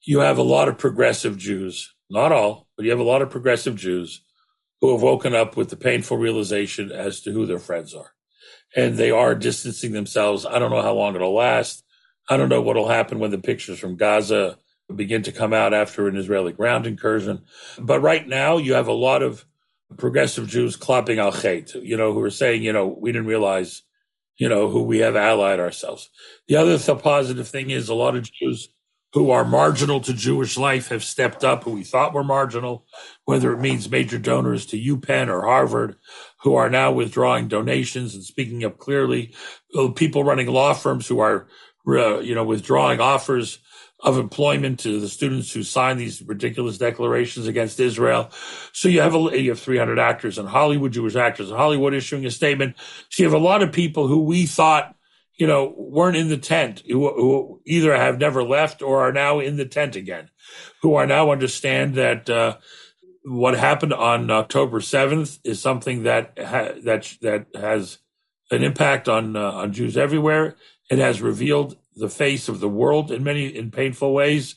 you 0.03 0.19
have 0.19 0.37
a 0.37 0.43
lot 0.43 0.67
of 0.67 0.77
progressive 0.77 1.35
Jews, 1.35 1.95
not 2.11 2.31
all, 2.31 2.67
but 2.77 2.85
you 2.85 2.91
have 2.91 2.99
a 2.99 3.03
lot 3.03 3.23
of 3.23 3.31
progressive 3.31 3.75
Jews 3.75 4.23
who 4.81 4.91
have 4.91 5.01
woken 5.01 5.33
up 5.33 5.57
with 5.57 5.69
the 5.69 5.75
painful 5.75 6.17
realization 6.17 6.91
as 6.91 7.21
to 7.21 7.31
who 7.31 7.47
their 7.47 7.59
friends 7.59 7.95
are. 7.95 8.13
And 8.75 8.97
they 8.97 9.09
are 9.09 9.33
distancing 9.33 9.93
themselves. 9.93 10.45
I 10.45 10.59
don't 10.59 10.71
know 10.71 10.81
how 10.83 10.93
long 10.93 11.15
it'll 11.15 11.33
last. 11.33 11.83
I 12.29 12.37
don't 12.37 12.49
know 12.49 12.61
what 12.61 12.75
will 12.75 12.87
happen 12.87 13.19
when 13.19 13.31
the 13.31 13.37
pictures 13.37 13.79
from 13.79 13.97
Gaza 13.97 14.57
begin 14.95 15.23
to 15.23 15.31
come 15.31 15.53
out 15.53 15.73
after 15.73 16.07
an 16.07 16.17
Israeli 16.17 16.53
ground 16.53 16.85
incursion. 16.85 17.43
But 17.79 18.01
right 18.01 18.27
now, 18.27 18.57
you 18.57 18.73
have 18.73 18.87
a 18.87 18.93
lot 18.93 19.23
of 19.23 19.45
progressive 19.97 20.47
Jews 20.47 20.75
clapping 20.75 21.19
al 21.19 21.31
Chet, 21.31 21.75
you 21.75 21.97
know, 21.97 22.13
who 22.13 22.21
are 22.21 22.29
saying, 22.29 22.63
you 22.63 22.73
know, 22.73 22.87
we 22.87 23.11
didn't 23.11 23.27
realize, 23.27 23.83
you 24.37 24.49
know, 24.49 24.69
who 24.69 24.83
we 24.83 24.99
have 24.99 25.15
allied 25.15 25.59
ourselves. 25.59 26.09
The 26.47 26.55
other 26.55 26.77
th- 26.77 26.99
positive 26.99 27.47
thing 27.47 27.69
is 27.69 27.89
a 27.89 27.93
lot 27.93 28.15
of 28.15 28.29
Jews 28.31 28.69
who 29.13 29.29
are 29.31 29.43
marginal 29.43 29.99
to 29.99 30.13
Jewish 30.13 30.57
life 30.57 30.87
have 30.87 31.03
stepped 31.03 31.43
up, 31.43 31.63
who 31.63 31.71
we 31.71 31.83
thought 31.83 32.13
were 32.13 32.23
marginal, 32.23 32.85
whether 33.25 33.51
it 33.51 33.59
means 33.59 33.91
major 33.91 34.17
donors 34.17 34.65
to 34.67 34.79
UPenn 34.79 35.27
or 35.27 35.41
Harvard, 35.41 35.97
who 36.43 36.55
are 36.55 36.69
now 36.69 36.93
withdrawing 36.93 37.49
donations 37.49 38.15
and 38.15 38.23
speaking 38.23 38.63
up 38.63 38.77
clearly, 38.77 39.33
people 39.95 40.23
running 40.23 40.47
law 40.47 40.73
firms 40.73 41.07
who 41.07 41.19
are 41.19 41.47
uh, 41.87 42.19
you 42.19 42.35
know, 42.35 42.43
withdrawing 42.43 42.99
offers 42.99 43.59
of 43.99 44.17
employment 44.17 44.79
to 44.79 44.99
the 44.99 45.07
students 45.07 45.51
who 45.51 45.61
sign 45.61 45.97
these 45.97 46.21
ridiculous 46.23 46.77
declarations 46.77 47.47
against 47.47 47.79
Israel. 47.79 48.31
So 48.73 48.89
you 48.89 49.01
have 49.01 49.13
a, 49.13 49.39
you 49.39 49.51
have 49.51 49.59
300 49.59 49.99
actors 49.99 50.39
in 50.39 50.47
Hollywood, 50.47 50.93
Jewish 50.93 51.15
actors 51.15 51.51
in 51.51 51.55
Hollywood 51.55 51.93
issuing 51.93 52.25
a 52.25 52.31
statement. 52.31 52.75
So 53.09 53.23
you 53.23 53.29
have 53.29 53.39
a 53.39 53.43
lot 53.43 53.61
of 53.61 53.71
people 53.71 54.07
who 54.07 54.23
we 54.23 54.47
thought, 54.47 54.95
you 55.35 55.45
know, 55.45 55.73
weren't 55.77 56.17
in 56.17 56.29
the 56.29 56.37
tent, 56.37 56.81
who, 56.87 57.13
who 57.13 57.61
either 57.65 57.95
have 57.95 58.19
never 58.19 58.43
left 58.43 58.81
or 58.81 59.01
are 59.01 59.13
now 59.13 59.39
in 59.39 59.57
the 59.57 59.65
tent 59.65 59.95
again, 59.95 60.29
who 60.81 60.95
are 60.95 61.05
now 61.05 61.31
understand 61.31 61.95
that, 61.95 62.29
uh, 62.29 62.57
what 63.23 63.57
happened 63.57 63.93
on 63.93 64.31
October 64.31 64.79
7th 64.79 65.39
is 65.43 65.61
something 65.61 66.03
that 66.03 66.33
ha- 66.37 66.73
that 66.83 67.17
that 67.21 67.45
has 67.55 67.99
an 68.49 68.63
impact 68.63 69.07
on 69.07 69.35
uh, 69.35 69.51
on 69.51 69.73
Jews 69.73 69.97
everywhere. 69.97 70.55
It 70.91 70.99
has 70.99 71.21
revealed 71.21 71.77
the 71.95 72.09
face 72.09 72.47
of 72.49 72.59
the 72.59 72.69
world 72.69 73.11
in 73.11 73.23
many 73.23 73.47
in 73.47 73.71
painful 73.71 74.13
ways, 74.13 74.55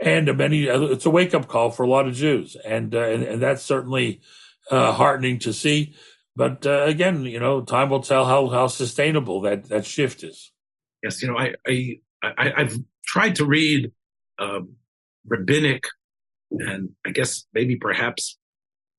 and 0.00 0.36
many. 0.36 0.64
It's 0.64 1.06
a 1.06 1.10
wake 1.10 1.32
up 1.32 1.48
call 1.48 1.70
for 1.70 1.84
a 1.84 1.88
lot 1.88 2.06
of 2.06 2.14
Jews, 2.14 2.56
and 2.56 2.94
uh, 2.94 3.00
and, 3.00 3.22
and, 3.22 3.42
that's 3.42 3.62
certainly 3.62 4.20
uh, 4.70 4.92
heartening 4.92 5.38
to 5.40 5.52
see. 5.52 5.94
But 6.34 6.66
uh, 6.66 6.82
again, 6.84 7.24
you 7.24 7.40
know, 7.40 7.62
time 7.62 7.88
will 7.88 8.02
tell 8.02 8.26
how 8.26 8.48
how 8.48 8.66
sustainable 8.66 9.40
that 9.42 9.68
that 9.68 9.86
shift 9.86 10.22
is. 10.22 10.52
Yes, 11.02 11.22
you 11.22 11.28
know, 11.28 11.38
I 11.38 11.54
I, 11.66 12.00
I 12.22 12.62
have 12.62 12.76
tried 13.06 13.36
to 13.36 13.46
read 13.46 13.92
um, 14.38 14.74
rabbinic 15.26 15.84
and 16.50 16.90
I 17.04 17.10
guess 17.10 17.46
maybe 17.52 17.76
perhaps 17.76 18.38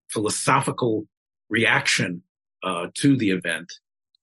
philosophical 0.10 1.08
reaction 1.50 2.24
uh, 2.64 2.88
to 2.96 3.18
the 3.18 3.32
event. 3.32 3.72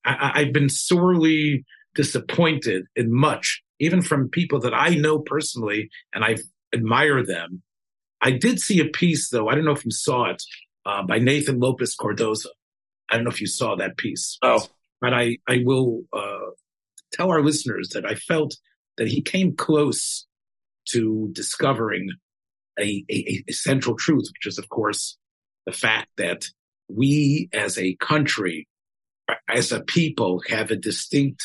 I, 0.05 0.43
have 0.45 0.53
been 0.53 0.69
sorely 0.69 1.65
disappointed 1.95 2.87
in 2.97 3.13
much, 3.13 3.63
even 3.79 4.03
from 4.03 4.29
people 4.29 4.61
that 4.61 4.75
I 4.75 4.91
know 4.91 5.19
personally 5.19 5.91
and 6.13 6.25
I 6.25 6.37
admire 6.73 7.25
them. 7.25 7.63
I 8.21 8.33
did 8.33 8.61
see 8.61 8.81
a 8.81 8.87
piece 8.87 9.29
though. 9.31 9.49
I 9.49 9.55
don't 9.55 9.65
know 9.65 9.73
if 9.73 9.85
you 9.85 9.91
saw 9.91 10.31
it 10.31 10.43
uh, 10.87 11.03
by 11.03 11.19
Nathan 11.19 11.61
Lopes 11.61 11.95
Cardozo. 11.95 12.51
I 13.11 13.17
don't 13.17 13.25
know 13.25 13.31
if 13.31 13.41
you 13.41 13.47
saw 13.47 13.77
that 13.77 13.97
piece. 13.97 14.39
Oh, 14.43 14.67
but 15.01 15.13
I, 15.13 15.39
I 15.49 15.63
will 15.65 16.03
uh, 16.13 16.51
tell 17.13 17.31
our 17.31 17.43
listeners 17.43 17.91
that 17.91 18.07
I 18.07 18.15
felt 18.15 18.57
that 18.97 19.09
he 19.09 19.21
came 19.21 19.55
close 19.55 20.27
to 20.91 21.29
discovering 21.33 22.11
a, 22.79 23.05
a, 23.11 23.45
a 23.49 23.53
central 23.53 23.97
truth, 23.97 24.29
which 24.33 24.47
is, 24.47 24.59
of 24.59 24.69
course, 24.69 25.17
the 25.67 25.73
fact 25.73 26.09
that 26.17 26.47
we 26.89 27.49
as 27.53 27.79
a 27.79 27.97
country, 27.97 28.67
as 29.49 29.73
a 29.73 29.81
people, 29.81 30.43
have 30.49 30.71
a 30.71 30.77
distinct 30.77 31.45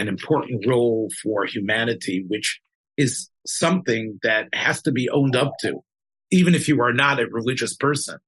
an 0.00 0.08
important 0.08 0.66
role 0.66 1.10
for 1.22 1.44
humanity, 1.44 2.24
which 2.26 2.60
is 2.96 3.30
something 3.46 4.18
that 4.22 4.48
has 4.54 4.82
to 4.82 4.92
be 4.92 5.10
owned 5.10 5.36
up 5.36 5.52
to, 5.60 5.80
even 6.30 6.54
if 6.54 6.68
you 6.68 6.80
are 6.80 6.92
not 6.92 7.20
a 7.20 7.26
religious 7.30 7.76
person. 7.76 8.18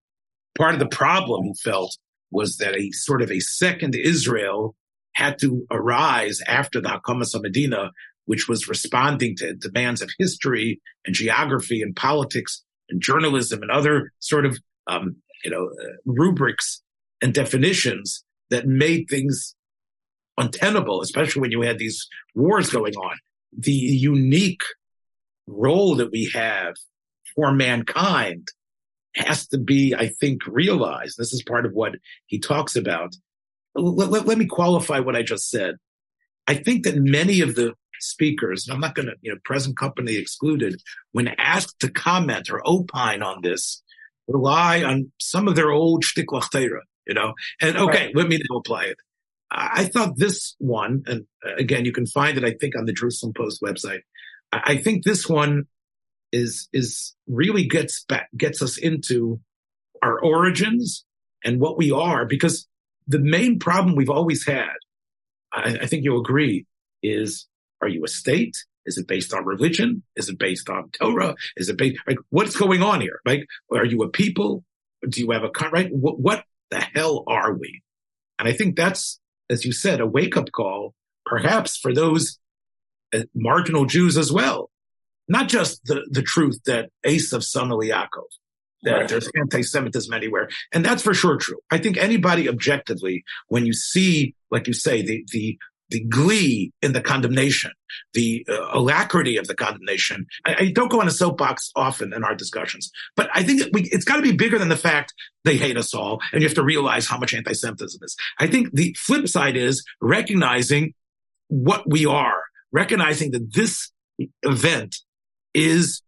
Part 0.56 0.74
of 0.74 0.80
the 0.80 0.86
problem 0.86 1.44
he 1.44 1.54
felt 1.64 1.96
was 2.30 2.58
that 2.58 2.76
a 2.76 2.90
sort 2.92 3.22
of 3.22 3.30
a 3.30 3.40
second 3.40 3.94
Israel 3.94 4.74
had 5.14 5.38
to 5.40 5.66
arise 5.70 6.40
after 6.46 6.80
the 6.80 6.88
Hakamas 6.88 7.40
Medina, 7.40 7.90
which 8.26 8.48
was 8.48 8.68
responding 8.68 9.34
to 9.36 9.54
demands 9.54 10.02
of 10.02 10.10
history 10.18 10.80
and 11.06 11.14
geography 11.14 11.82
and 11.82 11.96
politics 11.96 12.62
and 12.90 13.00
journalism 13.00 13.62
and 13.62 13.70
other 13.70 14.12
sort 14.20 14.44
of, 14.44 14.58
um, 14.86 15.16
you 15.44 15.50
know, 15.50 15.70
uh, 15.82 15.92
rubrics 16.04 16.82
and 17.22 17.32
definitions 17.32 18.24
that 18.50 18.66
made 18.66 19.06
things 19.08 19.54
untenable, 20.38 21.02
especially 21.02 21.40
when 21.40 21.50
you 21.50 21.62
had 21.62 21.78
these 21.78 22.08
wars 22.34 22.70
going 22.70 22.94
on. 22.94 23.16
The 23.56 23.72
unique 23.72 24.62
role 25.46 25.96
that 25.96 26.10
we 26.10 26.30
have 26.34 26.74
for 27.34 27.52
mankind 27.52 28.48
has 29.14 29.46
to 29.48 29.58
be, 29.58 29.94
I 29.94 30.08
think, 30.08 30.46
realized. 30.46 31.18
This 31.18 31.32
is 31.32 31.42
part 31.42 31.66
of 31.66 31.72
what 31.72 31.92
he 32.26 32.38
talks 32.38 32.76
about. 32.76 33.14
Let, 33.74 34.10
let, 34.10 34.26
let 34.26 34.38
me 34.38 34.46
qualify 34.46 35.00
what 35.00 35.16
I 35.16 35.22
just 35.22 35.50
said. 35.50 35.76
I 36.46 36.54
think 36.54 36.84
that 36.84 36.96
many 36.96 37.40
of 37.40 37.54
the 37.54 37.74
speakers, 38.00 38.68
I'm 38.70 38.80
not 38.80 38.94
going 38.94 39.06
to, 39.06 39.14
you 39.20 39.32
know, 39.32 39.38
present 39.44 39.76
company 39.76 40.16
excluded, 40.16 40.80
when 41.12 41.28
asked 41.38 41.78
to 41.80 41.90
comment 41.90 42.50
or 42.50 42.66
opine 42.66 43.22
on 43.22 43.42
this, 43.42 43.82
rely 44.26 44.82
on 44.82 45.12
some 45.18 45.48
of 45.48 45.56
their 45.56 45.70
old 45.70 46.04
shtick 46.04 46.26
you 47.06 47.14
know, 47.14 47.34
and 47.60 47.76
okay, 47.76 48.06
right. 48.06 48.16
let 48.16 48.28
me 48.28 48.38
now 48.38 48.58
apply 48.58 48.84
it. 48.84 48.96
I 49.54 49.84
thought 49.84 50.16
this 50.16 50.56
one, 50.58 51.02
and 51.06 51.26
uh, 51.46 51.54
again, 51.58 51.84
you 51.84 51.92
can 51.92 52.06
find 52.06 52.38
it, 52.38 52.44
I 52.44 52.54
think, 52.58 52.74
on 52.74 52.86
the 52.86 52.92
Jerusalem 52.92 53.34
Post 53.36 53.60
website. 53.60 54.00
I 54.50 54.76
think 54.78 55.04
this 55.04 55.28
one 55.28 55.64
is 56.32 56.68
is 56.72 57.14
really 57.26 57.66
gets 57.66 58.04
back 58.04 58.28
gets 58.34 58.62
us 58.62 58.78
into 58.78 59.40
our 60.02 60.18
origins 60.18 61.04
and 61.44 61.60
what 61.60 61.76
we 61.76 61.92
are, 61.92 62.24
because 62.24 62.66
the 63.06 63.18
main 63.18 63.58
problem 63.58 63.94
we've 63.94 64.08
always 64.08 64.46
had, 64.46 64.76
I, 65.52 65.78
I 65.82 65.86
think 65.86 66.04
you'll 66.04 66.20
agree, 66.20 66.66
is 67.02 67.46
are 67.80 67.88
you 67.88 68.04
a 68.04 68.08
state? 68.08 68.56
Is 68.86 68.96
it 68.96 69.06
based 69.06 69.34
on 69.34 69.44
religion? 69.44 70.02
Is 70.16 70.28
it 70.28 70.38
based 70.38 70.70
on 70.70 70.90
Torah? 70.90 71.34
Is 71.56 71.68
it 71.68 71.76
based 71.76 72.00
like 72.06 72.18
what's 72.30 72.56
going 72.56 72.82
on 72.82 73.00
here? 73.00 73.20
Right? 73.26 73.46
Are 73.70 73.84
you 73.84 74.02
a 74.02 74.08
people? 74.08 74.64
Do 75.08 75.20
you 75.20 75.30
have 75.32 75.44
a 75.44 75.50
right? 75.70 75.90
What, 75.92 76.18
what 76.18 76.44
the 76.70 76.80
hell 76.80 77.24
are 77.26 77.52
we? 77.52 77.82
And 78.38 78.48
I 78.48 78.52
think 78.52 78.76
that's, 78.76 79.20
as 79.52 79.64
you 79.64 79.72
said, 79.72 80.00
a 80.00 80.06
wake 80.06 80.36
up 80.36 80.50
call, 80.50 80.94
perhaps 81.26 81.76
for 81.76 81.92
those 81.94 82.38
uh, 83.14 83.20
marginal 83.34 83.84
Jews 83.84 84.16
as 84.16 84.32
well. 84.32 84.70
Not 85.28 85.48
just 85.48 85.84
the, 85.84 86.04
the 86.10 86.22
truth 86.22 86.58
that 86.66 86.90
Esav 87.06 87.44
son 87.44 87.70
of 87.70 87.78
Yaakov, 87.78 88.30
that 88.82 88.92
right. 88.92 89.08
there's 89.08 89.30
anti-Semitism 89.36 90.12
anywhere. 90.12 90.48
And 90.72 90.84
that's 90.84 91.02
for 91.02 91.14
sure 91.14 91.36
true. 91.36 91.58
I 91.70 91.78
think 91.78 91.96
anybody 91.96 92.48
objectively, 92.48 93.24
when 93.48 93.64
you 93.64 93.72
see, 93.72 94.34
like 94.50 94.66
you 94.66 94.72
say, 94.72 95.02
the, 95.02 95.24
the 95.30 95.58
the 95.92 96.00
glee 96.04 96.72
in 96.80 96.94
the 96.94 97.00
condemnation, 97.00 97.70
the 98.14 98.44
uh, 98.48 98.68
alacrity 98.72 99.36
of 99.36 99.46
the 99.46 99.54
condemnation. 99.54 100.26
I, 100.44 100.54
I, 100.58 100.72
don't 100.72 100.90
go 100.90 101.00
on 101.00 101.06
a 101.06 101.12
soapbox 101.12 101.70
often 101.76 102.12
in 102.12 102.24
our 102.24 102.34
discussions, 102.34 102.90
but 103.14 103.28
I 103.34 103.42
think 103.42 103.62
we, 103.72 103.82
it's 103.92 104.04
got 104.04 104.16
to 104.16 104.22
be 104.22 104.32
bigger 104.32 104.58
than 104.58 104.70
the 104.70 104.76
fact 104.76 105.12
they 105.44 105.56
hate 105.56 105.76
us 105.76 105.94
all, 105.94 106.20
and 106.32 106.42
you 106.42 106.48
have 106.48 106.56
to 106.56 106.64
realize 106.64 107.06
how 107.06 107.18
much 107.18 107.34
anti-Semitism 107.34 108.00
is. 108.02 108.16
I 108.40 108.46
think 108.46 108.72
the 108.72 108.96
flip 108.98 109.28
side 109.28 109.56
is 109.56 109.84
recognizing 110.00 110.94
what 111.48 111.88
we 111.88 112.06
are, 112.06 112.42
recognizing 112.72 113.32
that 113.32 113.52
this 113.52 113.92
event 114.42 114.96
is 115.52 116.00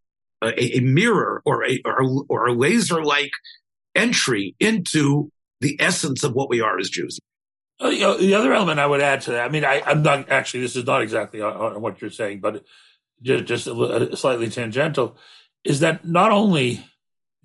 a, 0.43 0.79
a 0.79 0.81
mirror 0.81 1.43
or 1.45 1.65
a 1.65 1.81
or, 1.85 2.25
or 2.29 2.47
a 2.47 2.53
laser-like 2.53 3.33
entry 3.95 4.57
into 4.59 5.31
the 5.61 5.77
essence 5.79 6.25
of 6.25 6.33
what 6.33 6.49
we 6.49 6.61
are 6.61 6.79
as 6.79 6.89
Jews. 6.89 7.21
Uh, 7.85 8.17
the 8.17 8.35
other 8.35 8.55
element 8.55 8.81
I 8.81 8.87
would 8.87 9.03
add 9.03 9.21
to 9.23 9.33
that, 9.33 9.45
I 9.45 9.51
mean, 9.51 9.63
I, 9.63 9.83
am 9.85 10.03
not 10.03 10.31
actually, 10.31 10.61
this 10.61 10.75
is 10.75 10.87
not 10.87 11.03
exactly 11.03 11.43
on, 11.43 11.53
on 11.55 11.83
what 11.83 12.01
you're 12.01 12.11
saying, 12.11 12.41
but 12.41 12.65
just, 13.21 13.45
just 13.45 13.67
a, 13.67 14.17
slightly 14.17 14.49
tangential, 14.49 15.19
is 15.65 15.81
that 15.81 16.07
not 16.07 16.31
only 16.31 16.83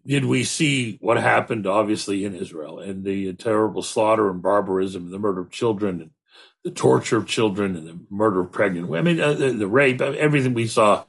did 0.05 0.23
we 0.23 0.45
see 0.45 0.97
what 1.01 1.17
happened, 1.17 1.67
obviously, 1.67 2.23
in 2.23 2.35
Israel 2.35 2.79
and 2.79 3.03
the 3.03 3.33
terrible 3.33 3.81
slaughter 3.81 4.29
and 4.29 4.41
barbarism 4.41 5.11
the 5.11 5.19
murder 5.19 5.41
of 5.41 5.51
children 5.51 6.01
and 6.01 6.11
the 6.63 6.71
torture 6.71 7.17
of 7.17 7.27
children 7.27 7.75
and 7.75 7.85
the 7.85 7.99
murder 8.09 8.39
of 8.39 8.51
pregnant 8.51 8.87
women, 8.87 9.19
uh, 9.19 9.33
the, 9.33 9.51
the 9.51 9.67
rape, 9.67 9.99
everything 9.99 10.53
we 10.53 10.67
saw, 10.67 11.03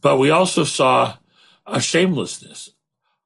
but 0.00 0.16
we 0.16 0.30
also 0.30 0.62
saw 0.62 1.16
a 1.66 1.80
shamelessness 1.80 2.70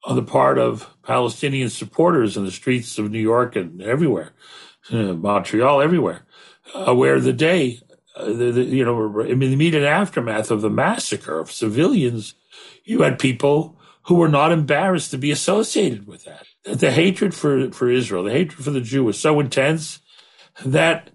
on 0.04 0.16
the 0.16 0.22
part 0.22 0.58
of 0.58 0.88
Palestinian 1.02 1.68
supporters 1.68 2.38
in 2.38 2.46
the 2.46 2.50
streets 2.50 2.98
of 2.98 3.10
New 3.10 3.20
York 3.20 3.56
and 3.56 3.82
everywhere. 3.82 4.32
uh, 4.32 4.69
Montreal, 4.90 5.80
everywhere, 5.80 6.26
uh, 6.74 6.94
where 6.94 7.20
the 7.20 7.32
day, 7.32 7.80
uh, 8.16 8.26
the, 8.26 8.52
the, 8.52 8.64
you 8.64 8.84
know, 8.84 9.20
in 9.20 9.38
the 9.38 9.52
immediate 9.52 9.84
aftermath 9.84 10.50
of 10.50 10.60
the 10.60 10.70
massacre 10.70 11.38
of 11.38 11.50
civilians, 11.50 12.34
you 12.84 13.02
had 13.02 13.18
people 13.18 13.78
who 14.04 14.16
were 14.16 14.28
not 14.28 14.52
embarrassed 14.52 15.10
to 15.10 15.18
be 15.18 15.30
associated 15.30 16.06
with 16.06 16.24
that. 16.24 16.46
The 16.64 16.90
hatred 16.90 17.34
for, 17.34 17.70
for 17.70 17.90
Israel, 17.90 18.24
the 18.24 18.32
hatred 18.32 18.64
for 18.64 18.70
the 18.70 18.80
Jew 18.80 19.04
was 19.04 19.18
so 19.18 19.40
intense 19.40 20.00
that, 20.64 21.10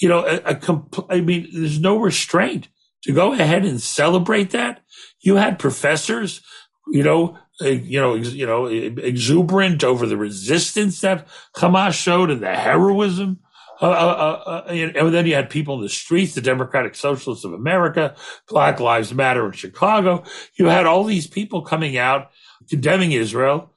you 0.00 0.08
know, 0.08 0.24
a, 0.24 0.36
a 0.36 0.54
compl- 0.54 1.06
I 1.10 1.20
mean, 1.20 1.48
there's 1.52 1.80
no 1.80 1.98
restraint 1.98 2.68
to 3.02 3.12
go 3.12 3.32
ahead 3.32 3.64
and 3.64 3.80
celebrate 3.80 4.50
that. 4.50 4.82
You 5.20 5.36
had 5.36 5.58
professors, 5.58 6.40
you 6.88 7.02
know, 7.02 7.36
uh, 7.36 7.40
you 7.60 8.00
know, 8.00 8.14
ex, 8.14 8.32
you 8.32 8.46
know, 8.46 8.66
exuberant 8.66 9.82
over 9.84 10.06
the 10.06 10.16
resistance 10.16 11.00
that 11.00 11.26
Hamas 11.54 11.94
showed 11.94 12.30
and 12.30 12.42
the 12.42 12.54
heroism. 12.54 13.40
Uh, 13.80 13.90
uh, 13.90 14.42
uh, 14.46 14.50
uh 14.50 14.72
and 14.72 15.14
then 15.14 15.26
you 15.26 15.34
had 15.34 15.50
people 15.50 15.76
in 15.76 15.82
the 15.82 15.88
streets, 15.88 16.34
the 16.34 16.40
Democratic 16.40 16.94
Socialists 16.94 17.44
of 17.44 17.52
America, 17.52 18.14
Black 18.48 18.80
Lives 18.80 19.12
Matter 19.12 19.46
in 19.46 19.52
Chicago. 19.52 20.24
You 20.54 20.66
had 20.66 20.86
all 20.86 21.04
these 21.04 21.26
people 21.26 21.62
coming 21.62 21.98
out 21.98 22.30
condemning 22.68 23.12
Israel, 23.12 23.72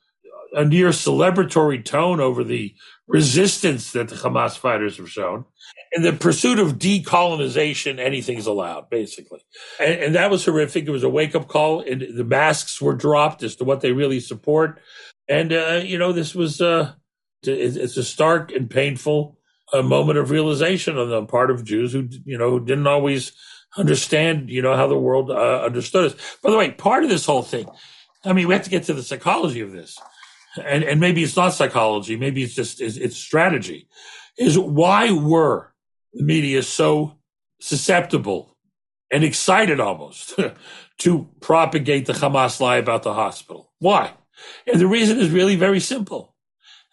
a 0.54 0.64
near 0.64 0.90
celebratory 0.90 1.84
tone 1.84 2.20
over 2.20 2.44
the 2.44 2.74
resistance 3.10 3.92
that 3.92 4.08
the 4.08 4.16
Hamas 4.16 4.58
fighters 4.58 4.98
have 4.98 5.10
shown 5.10 5.46
in 5.92 6.04
the 6.04 6.14
pursuit 6.14 6.60
of 6.60 6.78
decolonization, 6.78 8.00
anything's 8.00 8.46
allowed, 8.46 8.90
basically. 8.90 9.40
And, 9.80 10.00
and 10.00 10.16
that 10.16 10.30
was 10.30 10.46
horrific. 10.46 10.86
It 10.86 10.92
was 10.92 11.04
a 11.04 11.10
wake 11.10 11.36
up 11.36 11.48
call, 11.48 11.82
and 11.82 12.06
the 12.16 12.24
masks 12.24 12.82
were 12.82 12.94
dropped 12.94 13.44
as 13.44 13.56
to 13.58 13.64
what 13.64 13.82
they 13.82 13.92
really 13.92 14.20
support. 14.20 14.80
And, 15.28 15.52
uh, 15.52 15.82
you 15.84 15.98
know, 15.98 16.14
this 16.14 16.36
was, 16.36 16.62
uh, 16.62 16.94
it's 17.44 17.98
a 17.98 18.04
stark 18.04 18.52
and 18.52 18.70
painful 18.70 19.38
uh, 19.74 19.82
moment 19.82 20.20
of 20.20 20.32
realization 20.32 20.98
on 20.98 21.10
the 21.10 21.26
part 21.26 21.52
of 21.52 21.64
Jews 21.64 21.94
who, 21.94 22.08
you 22.26 22.38
know, 22.38 22.60
didn't 22.60 22.88
always 22.88 23.32
understand, 23.78 24.50
you 24.50 24.62
know, 24.62 24.76
how 24.76 24.88
the 24.88 24.98
world 24.98 25.32
uh, 25.32 25.62
understood 25.64 26.12
us. 26.12 26.38
By 26.44 26.52
the 26.52 26.58
way, 26.58 26.72
part 26.72 27.04
of 27.04 27.10
this 27.10 27.26
whole 27.26 27.44
thing, 27.44 27.68
I 28.26 28.34
mean, 28.34 28.48
we 28.48 28.54
have 28.54 28.64
to 28.64 28.70
get 28.70 28.84
to 28.84 28.94
the 28.94 29.04
psychology 29.04 29.62
of 29.62 29.72
this. 29.72 29.98
And, 30.58 30.84
and 30.84 31.00
maybe 31.00 31.24
it's 31.24 31.36
not 31.36 31.54
psychology. 31.54 32.16
Maybe 32.16 32.44
it's 32.44 32.56
just, 32.56 32.82
it's, 32.82 32.98
it's 32.98 33.16
strategy 33.16 33.88
is 34.40 34.58
why 34.58 35.12
were 35.12 35.74
the 36.14 36.24
media 36.24 36.64
so 36.64 37.18
susceptible 37.60 38.56
and 39.12 39.24
excited 39.24 39.80
almost 39.80 40.40
to 41.00 41.28
propagate 41.42 42.06
the 42.06 42.14
Hamas 42.14 42.60
lie 42.60 42.78
about 42.78 43.04
the 43.04 43.14
hospital? 43.14 43.72
Why? 43.80 44.14
And 44.66 44.80
the 44.80 44.88
reason 44.88 45.20
is 45.20 45.30
really 45.30 45.58
very 45.58 45.82
simple. 45.82 46.36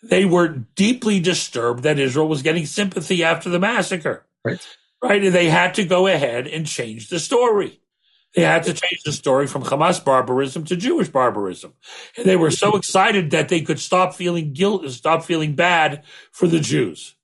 They 0.03 0.25
were 0.25 0.49
deeply 0.49 1.21
disturbed 1.21 1.85
that 1.85 1.99
Israel 1.99 2.29
was 2.29 2.42
getting 2.42 2.66
sympathy 2.66 3.25
after 3.25 3.49
the 3.49 3.61
massacre. 3.61 4.27
Right. 4.45 4.66
Right. 5.03 5.25
And 5.25 5.35
they 5.35 5.49
had 5.49 5.75
to 5.75 5.85
go 5.85 6.07
ahead 6.07 6.47
and 6.47 6.66
change 6.66 7.09
the 7.09 7.21
story. 7.21 7.81
They 8.37 8.42
had 8.42 8.62
to 8.64 8.75
change 8.75 9.03
the 9.03 9.12
story 9.12 9.46
from 9.46 9.64
Hamas 9.64 10.05
barbarism 10.05 10.64
to 10.66 10.77
Jewish 10.77 11.09
barbarism. 11.09 11.72
And 12.16 12.27
they 12.27 12.37
were 12.37 12.51
so 12.51 12.77
excited 12.77 13.31
that 13.31 13.49
they 13.49 13.62
could 13.62 13.81
stop 13.81 14.14
feeling 14.14 14.53
guilt, 14.53 14.88
stop 14.90 15.25
feeling 15.25 15.55
bad 15.55 16.05
for 16.33 16.46
the 16.46 16.61
Jews 16.61 17.16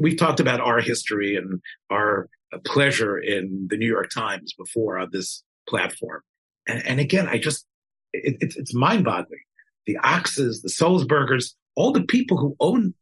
we've 0.00 0.18
talked 0.18 0.40
about 0.40 0.60
our 0.60 0.80
history 0.80 1.36
and 1.36 1.60
our 1.90 2.28
pleasure 2.64 3.18
in 3.18 3.66
the 3.70 3.76
New 3.76 3.86
York 3.86 4.10
Times 4.10 4.52
before 4.52 4.98
on 4.98 5.08
this 5.12 5.42
platform. 5.68 6.22
And, 6.66 6.84
and 6.86 7.00
again, 7.00 7.28
I 7.28 7.38
just, 7.38 7.66
it, 8.12 8.36
it, 8.40 8.54
it's 8.56 8.74
mind 8.74 9.04
boggling. 9.04 9.40
The 9.86 9.98
Ochses, 10.02 10.62
the 10.62 10.68
Sulzbergers, 10.68 11.54
all 11.74 11.92
the 11.92 12.04
people 12.04 12.36
who 12.36 12.56
own, 12.60 12.94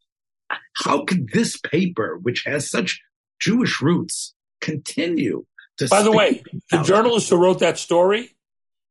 how 0.73 1.03
could 1.05 1.29
this 1.31 1.57
paper, 1.57 2.17
which 2.21 2.43
has 2.45 2.69
such 2.69 3.01
Jewish 3.39 3.81
roots, 3.81 4.33
continue? 4.61 5.45
By 5.89 6.03
the 6.03 6.11
way, 6.11 6.43
the 6.71 6.83
journalist 6.83 7.29
who 7.29 7.37
wrote 7.37 7.59
that 7.59 7.77
story 7.77 8.35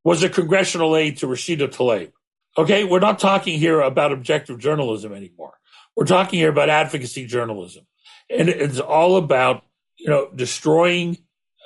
was 0.04 0.22
a 0.22 0.28
congressional 0.28 0.96
aide 0.96 1.18
to 1.18 1.26
Rashida 1.26 1.68
Tlaib. 1.68 2.12
Okay, 2.58 2.84
we're 2.84 3.00
not 3.00 3.18
talking 3.18 3.58
here 3.58 3.80
about 3.80 4.12
objective 4.12 4.58
journalism 4.58 5.12
anymore. 5.12 5.54
We're 5.96 6.06
talking 6.06 6.38
here 6.38 6.50
about 6.50 6.68
advocacy 6.68 7.26
journalism, 7.26 7.86
and 8.28 8.48
it's 8.48 8.80
all 8.80 9.16
about 9.16 9.64
you 9.96 10.08
know 10.08 10.30
destroying 10.34 11.18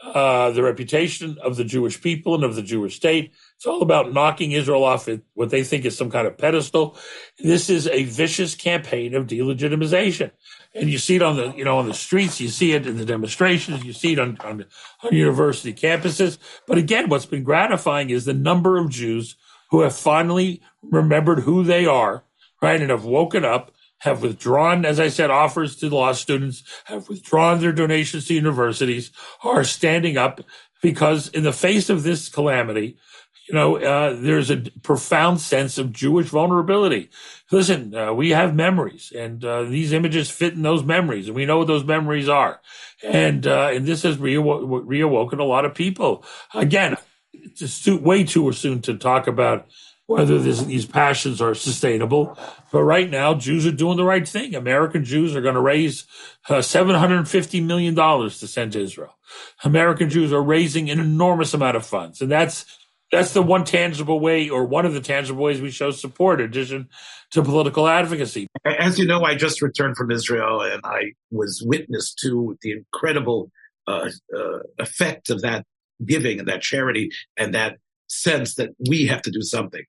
uh, 0.02 0.50
the 0.50 0.62
reputation 0.62 1.38
of 1.42 1.56
the 1.56 1.64
Jewish 1.64 2.00
people 2.00 2.34
and 2.34 2.44
of 2.44 2.54
the 2.54 2.62
Jewish 2.62 2.96
state. 2.96 3.32
It's 3.56 3.66
all 3.66 3.82
about 3.82 4.12
knocking 4.12 4.52
Israel 4.52 4.84
off 4.84 5.08
what 5.34 5.50
they 5.50 5.64
think 5.64 5.84
is 5.84 5.96
some 5.96 6.10
kind 6.10 6.26
of 6.26 6.36
pedestal. 6.36 6.98
This 7.38 7.70
is 7.70 7.86
a 7.86 8.04
vicious 8.04 8.54
campaign 8.54 9.14
of 9.14 9.26
delegitimization, 9.26 10.32
and 10.74 10.90
you 10.90 10.98
see 10.98 11.16
it 11.16 11.22
on 11.22 11.36
the 11.36 11.54
you 11.56 11.64
know 11.64 11.78
on 11.78 11.86
the 11.86 11.94
streets. 11.94 12.40
You 12.40 12.48
see 12.48 12.72
it 12.72 12.86
in 12.86 12.96
the 12.96 13.04
demonstrations. 13.04 13.84
You 13.84 13.92
see 13.92 14.12
it 14.12 14.18
on, 14.18 14.36
on, 14.40 14.64
on 15.02 15.14
university 15.14 15.72
campuses. 15.72 16.38
But 16.66 16.78
again, 16.78 17.08
what's 17.08 17.26
been 17.26 17.44
gratifying 17.44 18.10
is 18.10 18.24
the 18.24 18.34
number 18.34 18.76
of 18.76 18.90
Jews 18.90 19.36
who 19.70 19.80
have 19.80 19.96
finally 19.96 20.60
remembered 20.82 21.40
who 21.40 21.64
they 21.64 21.86
are, 21.86 22.24
right, 22.60 22.80
and 22.80 22.90
have 22.90 23.04
woken 23.04 23.44
up 23.44 23.70
have 24.04 24.20
withdrawn, 24.20 24.84
as 24.84 25.00
I 25.00 25.08
said, 25.08 25.30
offers 25.30 25.76
to 25.76 25.88
law 25.88 26.12
students, 26.12 26.62
have 26.84 27.08
withdrawn 27.08 27.60
their 27.60 27.72
donations 27.72 28.26
to 28.26 28.34
universities, 28.34 29.10
are 29.42 29.64
standing 29.64 30.18
up 30.18 30.42
because 30.82 31.28
in 31.28 31.42
the 31.42 31.54
face 31.54 31.88
of 31.88 32.02
this 32.02 32.28
calamity, 32.28 32.98
you 33.48 33.54
know, 33.54 33.76
uh, 33.76 34.16
there's 34.18 34.50
a 34.50 34.56
profound 34.82 35.40
sense 35.40 35.76
of 35.76 35.92
Jewish 35.92 36.28
vulnerability. 36.28 37.10
Listen, 37.50 37.94
uh, 37.94 38.12
we 38.12 38.30
have 38.30 38.54
memories, 38.54 39.12
and 39.14 39.44
uh, 39.44 39.64
these 39.64 39.92
images 39.92 40.30
fit 40.30 40.54
in 40.54 40.62
those 40.62 40.82
memories, 40.82 41.26
and 41.26 41.36
we 41.36 41.44
know 41.44 41.58
what 41.58 41.66
those 41.66 41.84
memories 41.84 42.28
are. 42.28 42.60
And 43.02 43.46
uh, 43.46 43.70
and 43.72 43.86
this 43.86 44.02
has 44.04 44.16
reawoken 44.16 45.38
a 45.38 45.44
lot 45.44 45.66
of 45.66 45.74
people. 45.74 46.24
Again, 46.54 46.96
it's 47.32 47.84
too, 47.84 47.98
way 47.98 48.24
too 48.24 48.50
soon 48.52 48.80
to 48.82 48.96
talk 48.96 49.26
about 49.26 49.66
whether 50.06 50.38
this, 50.38 50.62
these 50.62 50.86
passions 50.86 51.40
are 51.40 51.54
sustainable. 51.54 52.38
But 52.70 52.82
right 52.82 53.08
now, 53.08 53.34
Jews 53.34 53.66
are 53.66 53.72
doing 53.72 53.96
the 53.96 54.04
right 54.04 54.26
thing. 54.26 54.54
American 54.54 55.04
Jews 55.04 55.34
are 55.34 55.40
going 55.40 55.54
to 55.54 55.60
raise 55.60 56.06
uh, 56.48 56.56
$750 56.56 57.64
million 57.64 57.94
to 57.94 58.30
send 58.30 58.72
to 58.72 58.80
Israel. 58.80 59.16
American 59.64 60.10
Jews 60.10 60.32
are 60.32 60.42
raising 60.42 60.90
an 60.90 61.00
enormous 61.00 61.54
amount 61.54 61.76
of 61.76 61.86
funds. 61.86 62.20
And 62.20 62.30
that's 62.30 62.66
that's 63.14 63.32
the 63.32 63.42
one 63.42 63.64
tangible 63.64 64.20
way, 64.20 64.48
or 64.48 64.64
one 64.64 64.84
of 64.84 64.92
the 64.92 65.00
tangible 65.00 65.44
ways 65.44 65.60
we 65.60 65.70
show 65.70 65.90
support, 65.90 66.40
in 66.40 66.46
addition 66.46 66.88
to 67.30 67.42
political 67.42 67.88
advocacy. 67.88 68.46
As 68.64 68.98
you 68.98 69.06
know, 69.06 69.22
I 69.22 69.34
just 69.34 69.62
returned 69.62 69.96
from 69.96 70.10
Israel 70.10 70.60
and 70.60 70.80
I 70.84 71.12
was 71.30 71.62
witness 71.64 72.14
to 72.22 72.56
the 72.62 72.72
incredible 72.72 73.50
uh, 73.86 74.10
uh, 74.36 74.58
effect 74.78 75.30
of 75.30 75.42
that 75.42 75.64
giving 76.04 76.38
and 76.38 76.48
that 76.48 76.62
charity 76.62 77.10
and 77.36 77.54
that 77.54 77.78
sense 78.08 78.54
that 78.56 78.70
we 78.88 79.06
have 79.06 79.22
to 79.22 79.30
do 79.30 79.42
something. 79.42 79.82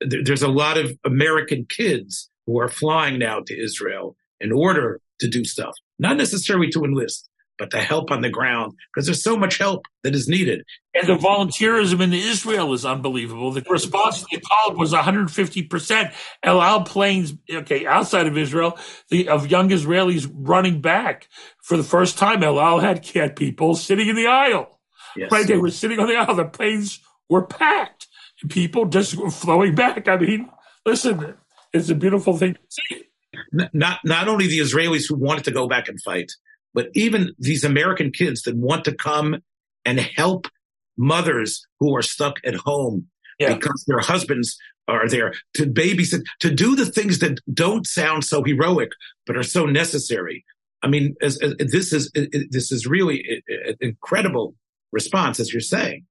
There's 0.00 0.42
a 0.42 0.48
lot 0.48 0.78
of 0.78 0.98
American 1.04 1.66
kids 1.68 2.30
who 2.46 2.60
are 2.60 2.68
flying 2.68 3.18
now 3.18 3.40
to 3.46 3.62
Israel 3.62 4.16
in 4.40 4.52
order 4.52 5.00
to 5.20 5.28
do 5.28 5.44
stuff, 5.44 5.74
not 5.98 6.16
necessarily 6.16 6.70
to 6.70 6.84
enlist, 6.84 7.29
but 7.60 7.70
to 7.70 7.78
help 7.78 8.10
on 8.10 8.22
the 8.22 8.30
ground 8.30 8.72
because 8.88 9.04
there's 9.06 9.22
so 9.22 9.36
much 9.36 9.58
help 9.58 9.84
that 10.02 10.14
is 10.14 10.26
needed. 10.26 10.64
And 10.94 11.06
the 11.06 11.14
volunteerism 11.14 12.00
in 12.00 12.14
Israel 12.14 12.72
is 12.72 12.86
unbelievable. 12.86 13.52
The 13.52 13.62
response 13.68 14.20
to 14.20 14.26
the 14.32 14.40
call 14.40 14.74
was 14.76 14.94
150%. 14.94 16.14
El 16.42 16.62
Al 16.62 16.84
planes, 16.84 17.34
okay, 17.52 17.86
outside 17.86 18.26
of 18.26 18.38
Israel, 18.38 18.78
the, 19.10 19.28
of 19.28 19.50
young 19.50 19.68
Israelis 19.68 20.28
running 20.32 20.80
back 20.80 21.28
for 21.62 21.76
the 21.76 21.84
first 21.84 22.16
time. 22.16 22.42
El 22.42 22.58
Al 22.58 22.80
had, 22.80 23.06
had 23.08 23.36
people 23.36 23.74
sitting 23.74 24.08
in 24.08 24.16
the 24.16 24.26
aisle. 24.26 24.80
Yes. 25.14 25.30
Right, 25.30 25.46
they 25.46 25.58
were 25.58 25.70
sitting 25.70 26.00
on 26.00 26.08
the 26.08 26.16
aisle. 26.16 26.34
The 26.34 26.46
planes 26.46 27.00
were 27.28 27.44
packed. 27.44 28.08
People 28.48 28.86
just 28.86 29.16
were 29.16 29.30
flowing 29.30 29.74
back. 29.74 30.08
I 30.08 30.16
mean, 30.16 30.48
listen, 30.86 31.34
it's 31.74 31.90
a 31.90 31.94
beautiful 31.94 32.38
thing 32.38 32.54
to 32.54 32.60
see. 32.70 33.02
Not 33.52 34.00
not 34.02 34.28
only 34.28 34.46
the 34.46 34.60
Israelis 34.60 35.04
who 35.08 35.14
wanted 35.14 35.44
to 35.44 35.50
go 35.50 35.68
back 35.68 35.88
and 35.88 36.00
fight, 36.00 36.32
but 36.74 36.88
even 36.94 37.34
these 37.38 37.64
American 37.64 38.10
kids 38.12 38.42
that 38.42 38.56
want 38.56 38.84
to 38.84 38.94
come 38.94 39.36
and 39.84 39.98
help 40.00 40.46
mothers 40.96 41.66
who 41.78 41.96
are 41.96 42.02
stuck 42.02 42.36
at 42.44 42.54
home 42.54 43.06
yeah. 43.38 43.54
because 43.54 43.84
their 43.86 44.00
husbands 44.00 44.58
are 44.86 45.08
there 45.08 45.32
to 45.54 45.66
babysit, 45.66 46.22
to 46.40 46.54
do 46.54 46.76
the 46.76 46.86
things 46.86 47.20
that 47.20 47.38
don't 47.52 47.86
sound 47.86 48.24
so 48.24 48.42
heroic, 48.42 48.90
but 49.26 49.36
are 49.36 49.42
so 49.42 49.66
necessary. 49.66 50.44
I 50.82 50.88
mean, 50.88 51.14
as, 51.20 51.40
as, 51.42 51.54
this 51.58 51.92
is 51.92 52.10
this 52.14 52.72
is 52.72 52.86
really 52.86 53.42
an 53.48 53.76
incredible 53.80 54.54
response, 54.92 55.38
as 55.38 55.52
you're 55.52 55.60
saying. 55.60 56.06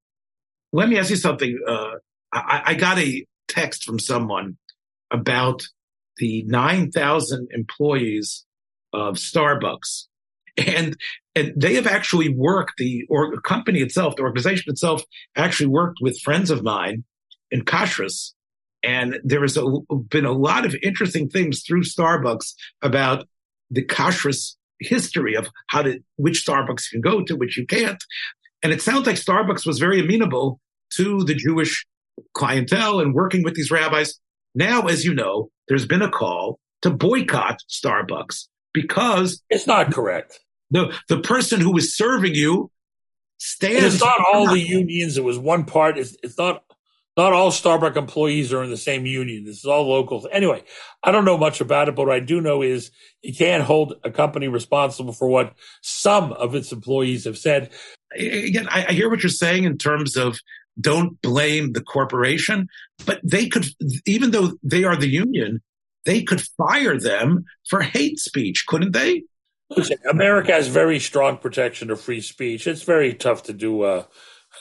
Let 0.72 0.90
me 0.90 0.98
ask 0.98 1.10
you 1.10 1.16
something. 1.16 1.60
Uh, 1.68 1.96
I, 2.32 2.62
I 2.68 2.74
got 2.76 3.00
a 3.00 3.26
text 3.48 3.84
from 3.84 3.98
someone 4.00 4.58
about 5.12 5.64
the 6.18 6.44
9,000 6.48 7.48
employees 7.52 8.46
of 8.94 9.16
Starbucks 9.16 10.06
and 10.68 10.98
and 11.36 11.54
they 11.56 11.76
have 11.76 11.88
actually 11.88 12.34
worked 12.34 12.74
the 12.78 13.06
or 13.10 13.40
company 13.42 13.80
itself, 13.80 14.16
the 14.16 14.24
organization 14.24 14.72
itself, 14.72 15.04
actually 15.36 15.68
worked 15.68 16.00
with 16.02 16.20
friends 16.22 16.52
of 16.52 16.64
mine 16.64 17.04
in 17.52 17.64
Kashrus, 17.64 18.34
and 18.84 19.20
there 19.24 19.42
has 19.42 19.58
been 20.10 20.26
a 20.26 20.32
lot 20.32 20.66
of 20.66 20.76
interesting 20.84 21.30
things 21.30 21.64
through 21.66 21.84
Starbucks 21.84 22.54
about 22.82 23.28
the 23.72 23.86
Kashrus 23.86 24.56
history 24.80 25.36
of 25.36 25.50
how 25.68 25.82
to 25.84 26.00
which 26.18 26.46
Starbucks 26.46 26.92
you 26.92 27.02
can 27.02 27.12
go 27.12 27.24
to, 27.24 27.36
which 27.36 27.58
you 27.58 27.66
can't, 27.66 28.04
and 28.64 28.74
it 28.74 28.82
sounds 28.82 29.08
like 29.08 29.16
Starbucks 29.16 29.66
was 29.66 29.80
very 29.80 30.00
amenable 30.00 30.60
to 30.94 31.24
the 31.24 31.36
Jewish 31.36 31.86
clientele 32.34 33.00
and 33.00 33.14
working 33.14 33.44
with 33.44 33.56
these 33.56 33.72
rabbis. 33.72 34.20
Now, 34.56 34.88
as 34.88 35.06
you 35.06 35.14
know, 35.14 35.50
there's 35.68 35.86
been 35.86 36.02
a 36.02 36.10
call 36.10 36.60
to 36.82 36.90
boycott 36.90 37.60
Starbucks 37.70 38.48
because 38.74 39.42
it's 39.50 39.68
not 39.68 39.94
correct 39.94 40.40
the 40.72 40.96
the 41.08 41.20
person 41.20 41.62
who 41.62 41.72
was 41.72 41.96
serving 41.96 42.36
you 42.36 42.72
stands. 43.38 43.96
it's 43.96 44.04
not 44.04 44.20
all 44.34 44.48
the 44.48 44.60
unions. 44.60 45.18
It 45.18 45.24
was 45.24 45.38
one 45.38 45.66
part. 45.66 45.98
It's, 45.98 46.16
it's 46.24 46.38
not 46.38 46.64
not 47.18 47.34
all 47.34 47.52
Starbucks 47.52 47.98
employees 47.98 48.54
are 48.54 48.64
in 48.64 48.70
the 48.70 48.78
same 48.78 49.06
union. 49.06 49.44
This 49.44 49.58
is 49.58 49.66
all 49.66 49.90
local. 49.90 50.26
Anyway, 50.32 50.64
I 51.04 51.12
don't 51.12 51.26
know 51.26 51.38
much 51.38 51.60
about 51.60 51.90
it, 51.90 51.96
but 51.96 52.08
what 52.08 52.16
I 52.16 52.22
do 52.22 52.40
know 52.40 52.62
is 52.62 52.92
you 53.22 53.34
can't 53.34 53.64
hold 53.64 53.96
a 54.04 54.12
company 54.12 54.48
responsible 54.48 55.12
for 55.12 55.28
what 55.28 55.54
some 55.82 56.32
of 56.32 56.56
its 56.56 56.72
employees 56.72 57.26
have 57.26 57.38
said. 57.38 57.72
Again, 58.16 58.68
I, 58.70 58.86
I 58.88 58.92
hear 58.94 59.10
what 59.10 59.22
you're 59.22 59.30
saying 59.32 59.66
in 59.66 59.78
terms 59.78 60.16
of 60.16 60.40
don't 60.80 61.22
blame 61.22 61.74
the 61.74 61.82
corporation, 61.82 62.70
but 63.06 63.20
they 63.24 63.50
could, 63.50 63.66
even 64.06 64.32
though 64.32 64.54
they 64.64 64.86
are 64.86 64.96
the 64.96 65.10
union, 65.10 65.62
they 66.06 66.24
could 66.24 66.42
fire 66.42 66.98
them 66.98 67.44
for 67.70 67.82
hate 67.82 68.20
speech, 68.20 68.66
couldn't 68.66 68.94
they? 68.94 69.24
America 70.10 70.52
has 70.52 70.68
very 70.68 71.00
strong 71.00 71.38
protection 71.38 71.92
of 71.92 72.02
free 72.02 72.22
speech. 72.22 72.68
It's 72.68 72.84
very 72.84 73.14
tough 73.14 73.44
to 73.44 73.54
do. 73.54 73.84
Uh, 73.84 74.04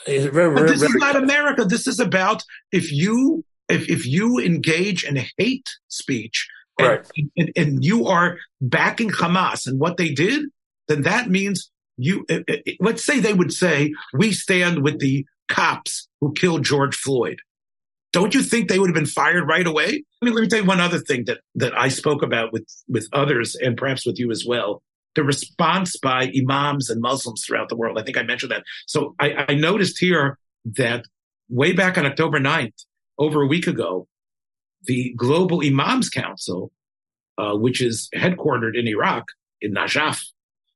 very, 0.05 0.53
but 0.53 0.67
this 0.67 0.81
very, 0.81 0.91
is 0.91 0.95
not 0.95 1.15
America. 1.15 1.65
This 1.65 1.87
is 1.87 1.99
about 1.99 2.43
if 2.71 2.91
you 2.91 3.43
if 3.67 3.89
if 3.89 4.05
you 4.05 4.39
engage 4.39 5.03
in 5.03 5.17
hate 5.37 5.67
speech 5.87 6.47
and, 6.77 6.87
right. 6.87 7.07
and, 7.37 7.51
and 7.55 7.85
you 7.85 8.07
are 8.07 8.37
backing 8.61 9.09
Hamas 9.09 9.65
and 9.65 9.79
what 9.79 9.97
they 9.97 10.11
did, 10.11 10.45
then 10.87 11.01
that 11.03 11.29
means 11.29 11.71
you. 11.97 12.25
Uh, 12.29 12.39
uh, 12.49 12.57
let's 12.79 13.03
say 13.03 13.19
they 13.19 13.33
would 13.33 13.51
say 13.51 13.93
we 14.13 14.31
stand 14.31 14.83
with 14.83 14.99
the 14.99 15.25
cops 15.47 16.07
who 16.21 16.33
killed 16.33 16.63
George 16.63 16.95
Floyd. 16.95 17.39
Don't 18.11 18.33
you 18.33 18.41
think 18.41 18.69
they 18.69 18.79
would 18.79 18.89
have 18.89 18.95
been 18.95 19.05
fired 19.05 19.47
right 19.47 19.67
away? 19.67 20.03
I 20.21 20.25
mean, 20.25 20.33
let 20.33 20.41
me 20.41 20.47
tell 20.47 20.59
you 20.59 20.65
one 20.65 20.79
other 20.79 20.99
thing 20.99 21.25
that 21.25 21.39
that 21.55 21.75
I 21.77 21.89
spoke 21.89 22.21
about 22.21 22.53
with 22.53 22.67
with 22.87 23.07
others 23.11 23.55
and 23.55 23.75
perhaps 23.75 24.05
with 24.05 24.19
you 24.19 24.29
as 24.29 24.45
well 24.47 24.83
the 25.15 25.23
response 25.23 25.97
by 25.97 26.31
imams 26.37 26.89
and 26.89 27.01
Muslims 27.01 27.43
throughout 27.45 27.69
the 27.69 27.75
world. 27.75 27.97
I 27.97 28.03
think 28.03 28.17
I 28.17 28.23
mentioned 28.23 28.51
that. 28.51 28.63
So 28.85 29.15
I, 29.19 29.45
I 29.49 29.53
noticed 29.55 29.97
here 29.99 30.37
that 30.77 31.05
way 31.49 31.73
back 31.73 31.97
on 31.97 32.05
October 32.05 32.39
9th, 32.39 32.85
over 33.17 33.41
a 33.41 33.47
week 33.47 33.67
ago, 33.67 34.07
the 34.83 35.13
Global 35.17 35.61
Imams 35.63 36.09
Council, 36.09 36.71
uh, 37.37 37.55
which 37.55 37.81
is 37.81 38.09
headquartered 38.15 38.79
in 38.79 38.87
Iraq, 38.87 39.25
in 39.61 39.73
Najaf. 39.73 40.21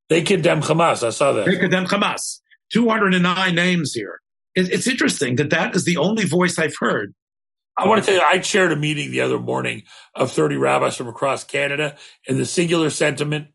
They 0.09 0.21
condemn 0.21 0.61
Hamas. 0.61 1.05
I 1.05 1.11
saw 1.11 1.31
that. 1.33 1.45
They 1.45 1.57
condemn 1.57 1.85
Hamas. 1.85 2.39
209 2.73 3.55
names 3.55 3.93
here. 3.93 4.19
It, 4.55 4.71
it's 4.71 4.87
interesting 4.87 5.37
that 5.37 5.51
that 5.51 5.75
is 5.75 5.85
the 5.85 5.97
only 5.97 6.25
voice 6.25 6.59
I've 6.59 6.75
heard. 6.79 7.13
I 7.77 7.87
want 7.87 8.03
to 8.03 8.05
tell 8.05 8.15
you, 8.15 8.21
I 8.21 8.37
chaired 8.37 8.71
a 8.71 8.75
meeting 8.75 9.09
the 9.09 9.21
other 9.21 9.39
morning 9.39 9.83
of 10.13 10.31
30 10.31 10.57
rabbis 10.57 10.95
from 10.95 11.07
across 11.07 11.43
Canada, 11.43 11.95
and 12.27 12.37
the 12.37 12.45
singular 12.45 12.89
sentiment 12.89 13.47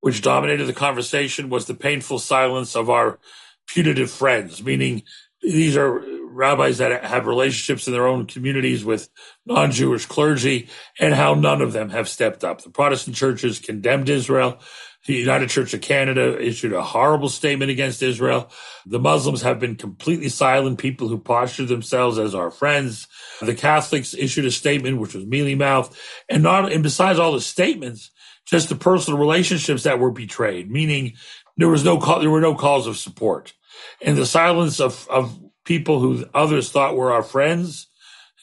which 0.00 0.22
dominated 0.22 0.64
the 0.64 0.72
conversation 0.72 1.50
was 1.50 1.66
the 1.66 1.74
painful 1.74 2.18
silence 2.18 2.76
of 2.76 2.88
our 2.88 3.18
putative 3.66 4.10
friends, 4.10 4.62
meaning 4.62 5.02
these 5.42 5.76
are 5.76 6.02
rabbis 6.30 6.78
that 6.78 7.04
have 7.04 7.26
relationships 7.26 7.86
in 7.86 7.92
their 7.92 8.06
own 8.06 8.26
communities 8.26 8.84
with 8.84 9.08
non-Jewish 9.46 10.06
clergy 10.06 10.68
and 11.00 11.14
how 11.14 11.34
none 11.34 11.60
of 11.60 11.72
them 11.72 11.90
have 11.90 12.08
stepped 12.08 12.44
up. 12.44 12.62
The 12.62 12.70
Protestant 12.70 13.16
churches 13.16 13.58
condemned 13.58 14.08
Israel. 14.08 14.58
The 15.06 15.14
United 15.14 15.48
Church 15.48 15.74
of 15.74 15.80
Canada 15.80 16.40
issued 16.40 16.72
a 16.72 16.82
horrible 16.82 17.28
statement 17.28 17.70
against 17.70 18.02
Israel. 18.02 18.50
The 18.84 18.98
Muslims 18.98 19.42
have 19.42 19.58
been 19.58 19.76
completely 19.76 20.28
silent, 20.28 20.78
people 20.78 21.08
who 21.08 21.18
posture 21.18 21.64
themselves 21.64 22.18
as 22.18 22.34
our 22.34 22.50
friends. 22.50 23.06
The 23.40 23.54
Catholics 23.54 24.12
issued 24.14 24.44
a 24.44 24.50
statement 24.50 24.98
which 24.98 25.14
was 25.14 25.24
mealy 25.24 25.54
mouthed. 25.54 25.96
And 26.28 26.42
not, 26.42 26.72
and 26.72 26.82
besides 26.82 27.18
all 27.18 27.32
the 27.32 27.40
statements, 27.40 28.10
just 28.48 28.68
the 28.68 28.74
personal 28.74 29.18
relationships 29.18 29.82
that 29.82 29.98
were 29.98 30.10
betrayed, 30.10 30.70
meaning 30.70 31.14
there 31.56 31.68
was 31.68 31.84
no 31.84 31.98
there 32.20 32.30
were 32.30 32.40
no 32.40 32.54
calls 32.54 32.86
of 32.86 32.96
support, 32.96 33.54
and 34.00 34.16
the 34.16 34.26
silence 34.26 34.80
of 34.80 35.06
of 35.08 35.38
people 35.64 36.00
who 36.00 36.24
others 36.34 36.70
thought 36.70 36.96
were 36.96 37.12
our 37.12 37.22
friends 37.22 37.88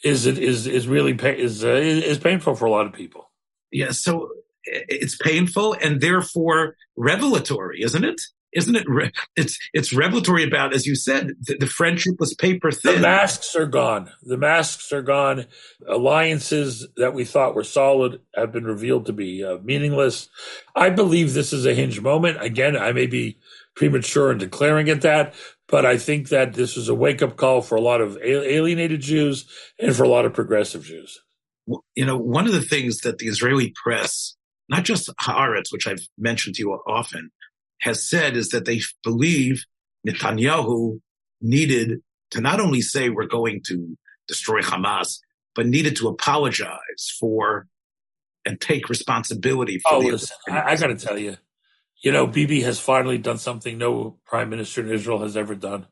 is 0.03 0.25
is 0.25 0.67
is 0.67 0.87
really 0.87 1.13
is 1.13 1.63
uh, 1.63 1.69
is 1.69 2.19
painful 2.19 2.55
for 2.55 2.65
a 2.65 2.71
lot 2.71 2.85
of 2.85 2.93
people. 2.93 3.31
Yeah, 3.71 3.91
so 3.91 4.29
it's 4.65 5.17
painful 5.17 5.73
and 5.73 6.01
therefore 6.01 6.75
revelatory, 6.95 7.81
isn't 7.81 8.03
it? 8.03 8.21
Isn't 8.55 8.75
it? 8.75 8.89
Re- 8.89 9.11
it's 9.35 9.59
it's 9.73 9.93
revelatory 9.93 10.43
about, 10.43 10.73
as 10.73 10.87
you 10.87 10.95
said, 10.95 11.33
the, 11.41 11.57
the, 11.57 11.67
friendship 11.67 12.15
was 12.19 12.33
paper 12.33 12.71
thin. 12.71 12.95
The 12.95 13.01
masks 13.01 13.55
are 13.55 13.67
gone. 13.67 14.09
The 14.23 14.37
masks 14.37 14.91
are 14.91 15.01
gone. 15.01 15.45
Alliances 15.87 16.87
that 16.95 17.13
we 17.13 17.25
thought 17.25 17.53
were 17.53 17.63
solid 17.63 18.21
have 18.33 18.51
been 18.51 18.65
revealed 18.65 19.05
to 19.07 19.13
be 19.13 19.43
uh, 19.43 19.57
meaningless. 19.63 20.29
I 20.75 20.89
believe 20.89 21.33
this 21.33 21.53
is 21.53 21.65
a 21.65 21.75
hinge 21.75 22.01
moment. 22.01 22.41
Again, 22.41 22.77
I 22.77 22.93
may 22.93 23.05
be 23.05 23.37
premature 23.75 24.31
in 24.31 24.37
declaring 24.37 24.87
it 24.87 25.01
that, 25.01 25.33
but 25.67 25.85
I 25.85 25.97
think 25.97 26.29
that 26.29 26.53
this 26.53 26.77
is 26.77 26.87
a 26.89 26.95
wake 26.95 27.21
up 27.21 27.35
call 27.35 27.61
for 27.61 27.75
a 27.75 27.81
lot 27.81 28.01
of 28.01 28.17
alienated 28.23 29.01
Jews 29.01 29.45
and 29.77 29.95
for 29.95 30.03
a 30.03 30.09
lot 30.09 30.25
of 30.25 30.33
progressive 30.33 30.83
Jews. 30.83 31.19
You 31.95 32.05
know, 32.05 32.17
one 32.17 32.45
of 32.45 32.53
the 32.53 32.61
things 32.61 32.99
that 32.99 33.17
the 33.17 33.27
Israeli 33.27 33.73
press, 33.83 34.35
not 34.69 34.83
just 34.83 35.09
Haaretz, 35.19 35.71
which 35.71 35.87
I've 35.87 36.07
mentioned 36.17 36.55
to 36.55 36.61
you 36.61 36.71
often, 36.87 37.31
has 37.81 38.07
said 38.07 38.35
is 38.35 38.49
that 38.49 38.65
they 38.65 38.81
believe 39.03 39.65
Netanyahu 40.07 40.99
needed 41.41 42.01
to 42.31 42.41
not 42.41 42.59
only 42.59 42.81
say 42.81 43.09
we're 43.09 43.25
going 43.25 43.61
to 43.67 43.97
destroy 44.27 44.61
Hamas, 44.61 45.19
but 45.53 45.67
needed 45.67 45.95
to 45.97 46.07
apologize 46.07 47.15
for 47.19 47.67
and 48.45 48.59
take 48.61 48.89
responsibility 48.89 49.79
for 49.79 49.95
oh, 49.95 50.01
the. 50.01 50.11
Listen, 50.11 50.37
I, 50.49 50.71
I 50.71 50.75
got 50.75 50.87
to 50.87 50.95
tell 50.95 51.17
you, 51.17 51.37
you 52.01 52.11
know, 52.11 52.27
Bibi 52.27 52.61
has 52.61 52.79
finally 52.79 53.17
done 53.17 53.37
something 53.37 53.77
no 53.77 54.19
prime 54.25 54.49
minister 54.49 54.81
in 54.81 54.91
Israel 54.91 55.19
has 55.19 55.35
ever 55.35 55.55
done. 55.55 55.87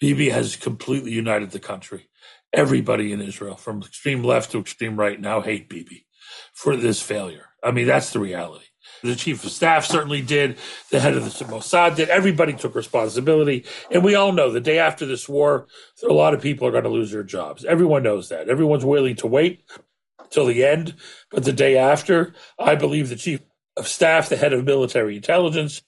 Bibi 0.00 0.30
has 0.30 0.56
completely 0.56 1.12
united 1.12 1.50
the 1.50 1.60
country. 1.60 2.08
Everybody 2.52 3.12
in 3.12 3.20
Israel, 3.20 3.56
from 3.56 3.80
extreme 3.80 4.22
left 4.22 4.52
to 4.52 4.60
extreme 4.60 4.96
right, 4.96 5.20
now 5.20 5.40
hate 5.40 5.68
Bibi 5.68 6.06
for 6.52 6.76
this 6.76 7.00
failure. 7.00 7.46
I 7.62 7.70
mean, 7.70 7.86
that's 7.86 8.12
the 8.12 8.18
reality. 8.20 8.66
The 9.02 9.16
chief 9.16 9.44
of 9.44 9.50
staff 9.50 9.84
certainly 9.84 10.22
did. 10.22 10.58
The 10.90 11.00
head 11.00 11.14
of 11.14 11.24
the 11.24 11.44
Mossad 11.44 11.96
did. 11.96 12.08
Everybody 12.08 12.52
took 12.52 12.74
responsibility. 12.74 13.64
And 13.90 14.04
we 14.04 14.14
all 14.14 14.32
know 14.32 14.50
the 14.50 14.60
day 14.60 14.78
after 14.78 15.06
this 15.06 15.28
war, 15.28 15.66
a 16.02 16.12
lot 16.12 16.34
of 16.34 16.40
people 16.40 16.66
are 16.66 16.72
going 16.72 16.84
to 16.84 16.90
lose 16.90 17.10
their 17.10 17.22
jobs. 17.22 17.64
Everyone 17.64 18.02
knows 18.02 18.28
that. 18.28 18.48
Everyone's 18.48 18.84
willing 18.84 19.16
to 19.16 19.26
wait 19.26 19.64
till 20.30 20.46
the 20.46 20.64
end. 20.64 20.94
But 21.30 21.44
the 21.44 21.52
day 21.52 21.76
after, 21.76 22.34
I 22.58 22.74
believe 22.74 23.08
the 23.08 23.16
chief 23.16 23.40
of 23.76 23.88
staff, 23.88 24.28
the 24.28 24.36
head 24.36 24.52
of 24.52 24.64
military 24.64 25.16
intelligence, 25.16 25.82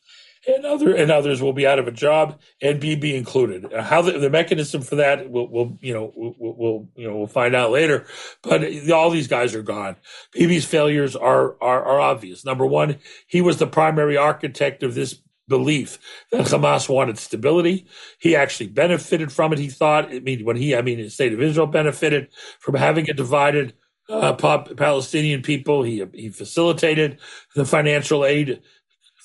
and 0.47 0.65
other 0.65 0.95
and 0.95 1.11
others 1.11 1.41
will 1.41 1.53
be 1.53 1.67
out 1.67 1.79
of 1.79 1.89
a 1.89 1.93
job, 1.93 2.41
and 2.61 2.81
Bibi 2.81 3.17
included. 3.17 3.73
How 3.73 4.03
the, 4.03 4.13
the 4.13 4.31
mechanism 4.31 4.83
for 4.83 4.97
that, 4.97 5.31
we'll, 5.31 5.49
we'll 5.49 5.79
you 5.81 5.95
know 5.95 6.13
we'll, 6.15 6.35
we'll, 6.39 6.89
you 6.97 7.09
know 7.09 7.17
we'll 7.17 7.27
find 7.27 7.55
out 7.55 7.71
later. 7.71 8.07
But 8.43 8.91
all 8.91 9.11
these 9.11 9.29
guys 9.29 9.55
are 9.55 9.63
gone. 9.63 9.97
Bibi's 10.33 10.65
failures 10.65 11.17
are, 11.17 11.57
are 11.63 11.85
are 11.85 12.01
obvious. 12.01 12.45
Number 12.45 12.67
one, 12.67 12.99
he 13.27 13.41
was 13.41 13.59
the 13.59 13.67
primary 13.67 14.17
architect 14.17 14.83
of 14.83 14.95
this 14.95 15.21
belief 15.47 15.99
that 16.33 16.47
Hamas 16.47 16.89
wanted 16.89 17.19
stability. 17.19 17.87
He 18.19 18.35
actually 18.35 18.69
benefited 18.69 19.33
from 19.33 19.53
it. 19.53 19.59
He 19.59 19.69
thought. 19.69 20.11
I 20.11 20.21
mean, 20.21 20.45
when 20.45 20.57
he, 20.57 20.75
I 20.75 20.83
mean, 20.83 20.99
the 20.99 21.11
state 21.11 21.33
of 21.33 21.43
Israel 21.43 21.67
benefited 21.67 22.29
from 22.61 22.75
having 22.75 23.09
a 23.09 23.15
divided 23.15 23.75
uh, 24.09 24.35
Palestinian 24.35 25.43
people. 25.43 25.83
He 25.83 26.05
he 26.13 26.29
facilitated 26.29 27.19
the 27.55 27.65
financial 27.65 28.25
aid 28.25 28.61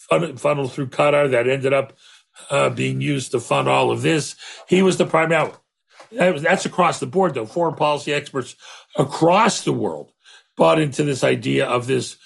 funneled 0.10 0.74
through 0.74 0.88
Qatar 0.88 1.32
that 1.32 1.48
ended 1.48 1.74
up 1.74 1.98
uh, 2.50 2.70
being 2.70 3.02
used 3.02 3.32
to 3.32 3.40
fund 3.40 3.68
all 3.68 3.92
of 3.92 4.02
this. 4.02 4.36
He 4.68 4.82
was 4.82 4.98
the 4.98 5.06
primary. 5.06 5.52
That's 6.12 6.66
across 6.66 7.00
the 7.00 7.06
board, 7.06 7.36
though. 7.36 7.46
Foreign 7.46 7.76
policy 7.76 8.14
experts 8.14 8.56
across 8.98 9.64
the 9.64 9.74
world 9.74 10.12
bought 10.58 10.80
into 10.80 11.04
this 11.04 11.24
idea 11.24 11.68
of 11.68 11.88
this 11.88 12.18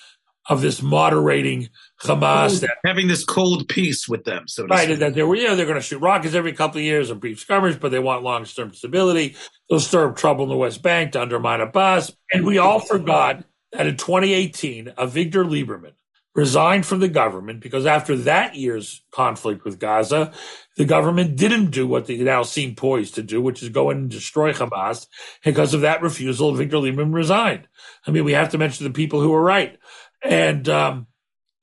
of 0.50 0.62
this 0.62 0.82
moderating 0.82 1.70
Hamas, 2.02 2.60
that, 2.62 2.78
having 2.86 3.08
this 3.08 3.24
cold 3.24 3.70
peace 3.70 4.10
with 4.10 4.26
them. 4.26 4.46
So 4.48 4.66
right, 4.66 4.92
and 4.92 5.02
that 5.02 5.14
they 5.14 5.24
were, 5.24 5.36
you 5.36 5.48
know, 5.48 5.56
they're 5.56 5.66
going 5.66 5.78
to 5.78 5.82
shoot 5.82 6.00
rockets 6.00 6.36
every 6.36 6.52
couple 6.52 6.80
of 6.80 6.84
years, 6.84 7.10
a 7.10 7.16
brief 7.16 7.40
skirmish, 7.40 7.78
but 7.78 7.92
they 7.92 8.00
want 8.00 8.24
long 8.24 8.44
term 8.44 8.74
stability. 8.74 9.38
They'll 9.70 9.80
stir 9.80 10.10
up 10.10 10.18
trouble 10.18 10.44
in 10.44 10.50
the 10.50 10.58
West 10.58 10.82
Bank 10.82 11.14
to 11.14 11.22
undermine 11.22 11.62
Abbas. 11.62 12.12
And 12.32 12.46
we 12.46 12.58
all 12.58 12.80
forgot 12.80 13.46
that 13.72 13.88
in 13.88 13.96
2018, 13.96 14.94
Avigdor 14.98 15.46
Lieberman, 15.46 15.94
resigned 16.36 16.86
from 16.86 17.00
the 17.00 17.08
government 17.08 17.62
because 17.62 17.86
after 17.86 18.16
that 18.16 18.56
year's 18.56 19.04
conflict 19.12 19.64
with 19.64 19.80
Gaza, 19.80 20.32
the 20.78 20.86
government 20.86 21.36
didn't 21.36 21.70
do 21.70 21.88
what 21.88 22.08
they 22.08 22.18
now 22.18 22.44
seem 22.44 22.76
poised 22.76 23.16
to 23.16 23.24
do, 23.24 23.42
which 23.42 23.62
is 23.62 23.70
go 23.70 23.92
in 23.92 23.98
and 23.98 24.10
destroy 24.10 24.52
Hamas. 24.52 25.08
Because 25.44 25.74
of 25.74 25.82
that 25.82 26.02
refusal, 26.02 26.54
Avigdor 26.54 26.82
Lieberman 26.82 27.14
resigned. 27.14 27.68
I 28.08 28.12
mean, 28.12 28.24
we 28.24 28.34
have 28.34 28.50
to 28.50 28.58
mention 28.58 28.86
the 28.86 28.94
people 28.94 29.22
who 29.22 29.30
were 29.30 29.44
right. 29.44 29.78
And, 30.24 30.68
um, 30.70 31.08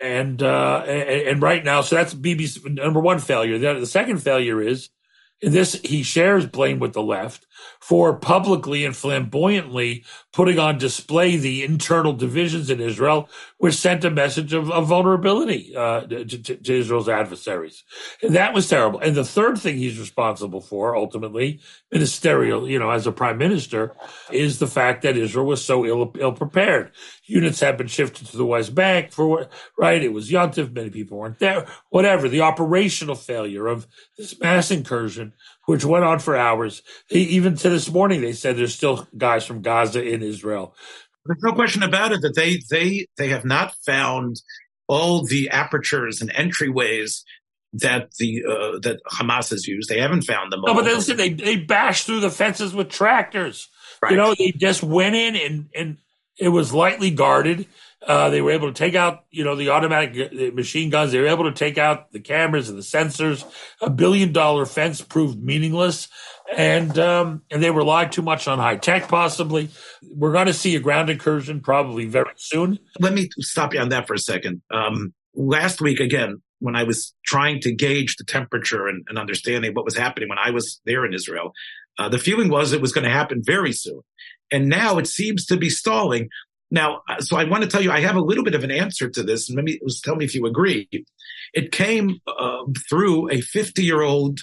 and, 0.00 0.42
uh, 0.42 0.85
and, 0.87 1.28
and 1.28 1.42
right 1.42 1.64
now, 1.64 1.80
so 1.80 1.96
that's 1.96 2.14
Bibi's 2.14 2.64
number 2.64 3.00
one 3.00 3.18
failure. 3.18 3.59
The, 3.59 3.80
the 3.80 3.87
second 3.87 4.18
failure 4.18 4.62
is 4.62 4.88
in 5.40 5.52
this, 5.52 5.74
he 5.83 6.02
shares 6.02 6.46
blame 6.46 6.78
with 6.78 6.92
the 6.92 7.02
left 7.02 7.46
for 7.80 8.14
publicly 8.14 8.84
and 8.84 8.96
flamboyantly 8.96 10.04
putting 10.32 10.58
on 10.58 10.78
display 10.78 11.36
the 11.36 11.64
internal 11.64 12.12
divisions 12.12 12.70
in 12.70 12.80
Israel, 12.80 13.28
which 13.58 13.74
sent 13.74 14.04
a 14.04 14.10
message 14.10 14.52
of, 14.52 14.70
of 14.70 14.86
vulnerability 14.86 15.74
uh, 15.74 16.02
to, 16.02 16.24
to, 16.24 16.74
Israel's 16.74 17.08
adversaries. 17.08 17.82
And 18.22 18.34
that 18.36 18.54
was 18.54 18.68
terrible. 18.68 19.00
And 19.00 19.16
the 19.16 19.24
third 19.24 19.58
thing 19.58 19.76
he's 19.76 19.98
responsible 19.98 20.60
for, 20.60 20.94
ultimately, 20.94 21.60
ministerial, 21.90 22.68
you 22.70 22.78
know, 22.78 22.90
as 22.90 23.06
a 23.06 23.12
prime 23.12 23.38
minister, 23.38 23.96
is 24.30 24.60
the 24.60 24.68
fact 24.68 25.02
that 25.02 25.16
Israel 25.16 25.46
was 25.46 25.64
so 25.64 25.84
ill, 25.84 26.14
ill 26.18 26.32
prepared. 26.32 26.92
Units 27.24 27.60
had 27.60 27.76
been 27.76 27.88
shifted 27.88 28.26
to 28.28 28.36
the 28.36 28.46
West 28.46 28.74
Bank 28.74 29.12
for, 29.12 29.48
right? 29.76 30.02
It 30.02 30.12
was 30.12 30.30
Yontif. 30.30 30.72
Many 30.72 30.90
people 30.90 31.18
weren't 31.18 31.38
there. 31.38 31.66
Whatever. 31.88 32.28
The 32.28 32.40
operational 32.40 33.14
failure 33.14 33.66
of 33.66 33.86
this 34.16 34.38
mass 34.38 34.70
incursion 34.70 35.32
which 35.70 35.85
went 35.85 36.04
on 36.04 36.18
for 36.18 36.37
hours. 36.37 36.83
Even 37.11 37.54
to 37.54 37.70
this 37.70 37.88
morning, 37.88 38.20
they 38.20 38.33
said 38.33 38.56
there's 38.56 38.74
still 38.74 39.06
guys 39.16 39.46
from 39.46 39.62
Gaza 39.62 40.02
in 40.02 40.20
Israel. 40.20 40.74
There's 41.24 41.38
no 41.44 41.52
question 41.52 41.85
about 41.85 42.11
it 42.11 42.22
that 42.22 42.35
they 42.35 42.59
they 42.68 43.06
they 43.16 43.28
have 43.28 43.44
not 43.44 43.76
found 43.87 44.42
all 44.88 45.24
the 45.24 45.48
apertures 45.50 46.20
and 46.20 46.28
entryways 46.33 47.22
that 47.74 48.11
the 48.18 48.42
uh, 48.44 48.78
that 48.80 48.98
Hamas 49.12 49.50
has 49.50 49.68
used. 49.68 49.88
They 49.88 50.00
haven't 50.00 50.22
found 50.22 50.50
them. 50.50 50.62
No, 50.66 50.74
but 50.74 50.87
listen, 50.87 51.16
they 51.16 51.35
they 51.35 51.54
bashed 51.54 52.04
through 52.04 52.20
the 52.20 52.30
fences 52.30 52.74
with 52.74 52.88
tractors. 52.88 53.68
Right. 54.02 54.11
You 54.11 54.16
know, 54.16 54.35
they 54.37 54.50
just 54.50 54.83
went 54.83 55.14
in 55.14 55.37
and 55.37 55.68
and 55.72 55.98
it 56.37 56.48
was 56.48 56.74
lightly 56.74 57.12
guarded. 57.12 57.66
Uh, 58.06 58.30
they 58.30 58.40
were 58.40 58.50
able 58.50 58.68
to 58.68 58.74
take 58.74 58.94
out, 58.94 59.24
you 59.30 59.44
know, 59.44 59.54
the 59.54 59.68
automatic 59.68 60.32
uh, 60.32 60.54
machine 60.54 60.88
guns. 60.88 61.12
They 61.12 61.20
were 61.20 61.26
able 61.26 61.44
to 61.44 61.52
take 61.52 61.76
out 61.76 62.12
the 62.12 62.20
cameras 62.20 62.70
and 62.70 62.78
the 62.78 62.82
sensors. 62.82 63.44
A 63.82 63.90
billion 63.90 64.32
dollar 64.32 64.64
fence 64.64 65.02
proved 65.02 65.42
meaningless, 65.42 66.08
and 66.56 66.98
um, 66.98 67.42
and 67.50 67.62
they 67.62 67.70
relied 67.70 68.10
too 68.12 68.22
much 68.22 68.48
on 68.48 68.58
high 68.58 68.76
tech. 68.76 69.08
Possibly, 69.08 69.68
we're 70.02 70.32
going 70.32 70.46
to 70.46 70.54
see 70.54 70.76
a 70.76 70.80
ground 70.80 71.10
incursion 71.10 71.60
probably 71.60 72.06
very 72.06 72.32
soon. 72.36 72.78
Let 73.00 73.12
me 73.12 73.28
stop 73.40 73.74
you 73.74 73.80
on 73.80 73.90
that 73.90 74.06
for 74.06 74.14
a 74.14 74.18
second. 74.18 74.62
Um, 74.70 75.12
last 75.34 75.82
week, 75.82 76.00
again, 76.00 76.40
when 76.60 76.76
I 76.76 76.84
was 76.84 77.14
trying 77.26 77.60
to 77.60 77.74
gauge 77.74 78.16
the 78.16 78.24
temperature 78.24 78.86
and, 78.86 79.04
and 79.08 79.18
understanding 79.18 79.74
what 79.74 79.84
was 79.84 79.96
happening 79.96 80.28
when 80.28 80.38
I 80.38 80.50
was 80.50 80.80
there 80.86 81.04
in 81.04 81.12
Israel, 81.12 81.52
uh, 81.98 82.08
the 82.08 82.18
feeling 82.18 82.48
was 82.48 82.72
it 82.72 82.80
was 82.80 82.92
going 82.92 83.04
to 83.04 83.10
happen 83.10 83.42
very 83.44 83.72
soon. 83.72 84.00
And 84.52 84.68
now 84.68 84.98
it 84.98 85.06
seems 85.06 85.46
to 85.46 85.56
be 85.56 85.70
stalling. 85.70 86.28
Now, 86.70 87.02
uh, 87.09 87.20
so 87.20 87.37
I 87.37 87.44
want 87.44 87.64
to 87.64 87.68
tell 87.68 87.83
you, 87.83 87.90
I 87.90 88.00
have 88.00 88.16
a 88.16 88.20
little 88.20 88.44
bit 88.44 88.54
of 88.54 88.62
an 88.62 88.70
answer 88.70 89.09
to 89.11 89.22
this, 89.22 89.48
and 89.48 89.56
maybe 89.56 89.80
tell 90.04 90.16
me 90.16 90.24
if 90.24 90.35
you 90.35 90.46
agree. 90.46 90.88
It 91.52 91.72
came 91.72 92.20
uh, 92.26 92.64
through 92.88 93.30
a 93.30 93.40
50 93.40 93.83
year 93.83 94.02
old 94.02 94.40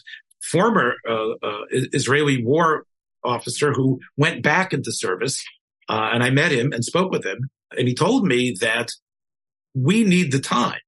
former 0.52 0.96
uh, 1.08 1.32
uh, 1.42 1.62
Israeli 1.72 2.44
war 2.44 2.86
officer 3.24 3.72
who 3.72 4.00
went 4.18 4.44
back 4.44 4.74
into 4.74 4.92
service, 4.92 5.44
uh, 5.90 6.10
and 6.14 6.24
I 6.24 6.30
met 6.30 6.52
him 6.52 6.74
and 6.74 6.84
spoke 6.84 7.12
with 7.12 7.26
him, 7.26 7.50
and 7.78 7.88
he 7.88 7.96
told 7.96 8.26
me 8.26 8.56
that 8.60 8.90
we 9.74 10.04
need 10.04 10.32
the 10.32 10.40
time, 10.40 10.80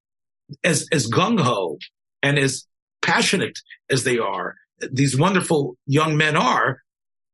as 0.64 0.88
as 0.92 1.10
gung 1.10 1.40
ho 1.40 1.78
and 2.22 2.38
as 2.38 2.66
passionate 3.02 3.60
as 3.90 4.04
they 4.04 4.18
are. 4.18 4.56
These 4.92 5.18
wonderful 5.18 5.78
young 5.86 6.18
men 6.18 6.36
are, 6.36 6.82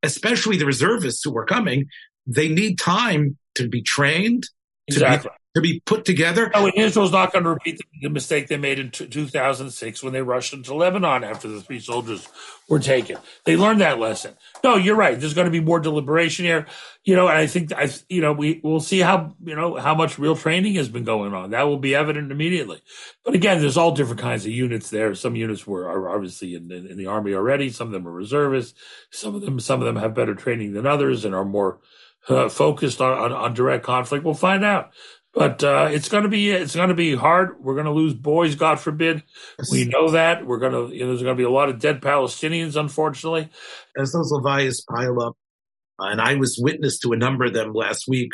especially 0.04 0.58
the 0.58 0.66
reservists 0.66 1.24
who 1.24 1.36
are 1.38 1.46
coming. 1.46 1.86
They 2.28 2.50
need 2.50 2.80
time 2.80 3.38
to 3.56 3.68
be 3.68 3.82
trained, 3.82 4.50
exactly. 4.88 5.30
to 5.30 5.30
be 5.30 5.36
to 5.56 5.62
be 5.62 5.80
put 5.86 6.04
together. 6.04 6.52
No, 6.54 6.70
Israel's 6.76 7.14
not 7.14 7.32
going 7.32 7.46
to 7.46 7.50
repeat 7.50 7.80
the 8.02 8.10
mistake 8.10 8.48
they 8.48 8.58
made 8.58 8.78
in 8.78 8.92
2006 8.92 10.04
when 10.04 10.12
they 10.12 10.22
rushed 10.22 10.54
into 10.54 10.74
Lebanon 10.74 11.24
after 11.24 11.48
the 11.48 11.62
three 11.62 11.80
soldiers 11.80 12.28
were 12.68 12.80
taken. 12.80 13.18
They 13.46 13.56
learned 13.56 13.80
that 13.80 13.98
lesson. 13.98 14.34
No, 14.66 14.76
you're 14.76 14.98
right. 14.98 15.18
There's 15.18 15.34
going 15.34 15.46
to 15.46 15.52
be 15.52 15.62
more 15.62 15.80
deliberation 15.80 16.44
here. 16.44 16.66
You 17.06 17.16
know, 17.16 17.30
and 17.30 17.38
I 17.38 17.48
think 17.48 17.72
I, 17.72 17.90
you 18.10 18.20
know, 18.20 18.34
we 18.34 18.60
we 18.64 18.70
will 18.70 18.82
see 18.82 19.00
how 19.00 19.34
you 19.46 19.56
know 19.56 19.78
how 19.78 19.96
much 19.96 20.20
real 20.20 20.36
training 20.36 20.76
has 20.76 20.90
been 20.90 21.06
going 21.06 21.34
on. 21.34 21.52
That 21.52 21.64
will 21.64 21.78
be 21.78 21.96
evident 21.96 22.34
immediately. 22.34 22.82
But 23.24 23.36
again, 23.36 23.62
there's 23.62 23.78
all 23.78 23.94
different 23.94 24.20
kinds 24.20 24.46
of 24.46 24.52
units 24.52 24.90
there. 24.90 25.16
Some 25.16 25.38
units 25.38 25.66
were 25.66 25.88
are 25.88 26.10
obviously 26.10 26.56
in, 26.56 26.70
in, 26.70 26.88
in 26.88 26.98
the 26.98 27.08
army 27.08 27.34
already. 27.34 27.70
Some 27.70 27.88
of 27.88 27.94
them 27.94 28.08
are 28.08 28.12
reservists. 28.12 28.78
Some 29.10 29.36
of 29.36 29.42
them 29.42 29.62
some 29.62 29.80
of 29.80 29.86
them 29.86 29.96
have 29.96 30.14
better 30.14 30.36
training 30.36 30.74
than 30.74 30.86
others 30.86 31.24
and 31.24 31.34
are 31.34 31.46
more 31.46 31.80
uh, 32.30 32.50
focused 32.50 33.02
on, 33.02 33.18
on, 33.18 33.32
on, 33.32 33.54
direct 33.54 33.84
conflict. 33.84 34.26
We'll 34.26 34.34
find 34.34 34.64
out. 34.64 34.92
But 35.34 35.64
uh, 35.64 35.90
it's 35.92 36.08
going 36.08 36.24
to 36.24 36.30
be 36.30 36.50
it's 36.50 36.76
going 36.76 36.90
to 36.90 36.96
be 36.96 37.14
hard. 37.14 37.62
We're 37.62 37.74
going 37.74 37.88
to 37.88 37.92
lose 37.92 38.14
boys, 38.14 38.56
God 38.56 38.80
forbid. 38.80 39.22
We 39.70 39.84
know 39.86 40.12
that. 40.12 40.46
We're 40.46 40.60
going 40.60 40.72
to 40.72 40.96
you 40.96 41.02
know, 41.02 41.08
there's 41.08 41.24
going 41.24 41.36
to 41.36 41.40
be 41.40 41.44
a 41.44 41.50
lot 41.50 41.68
of 41.68 41.78
dead 41.78 42.02
Palestinians, 42.02 42.80
unfortunately. 42.80 43.50
As 43.98 44.14
those 44.14 44.32
levias 44.32 44.86
pile 44.88 45.22
up, 45.22 45.36
and 46.00 46.22
I 46.22 46.36
was 46.36 46.58
witness 46.58 47.00
to 47.00 47.12
a 47.12 47.18
number 47.18 47.46
of 47.46 47.54
them 47.54 47.74
last 47.74 48.08
week. 48.08 48.32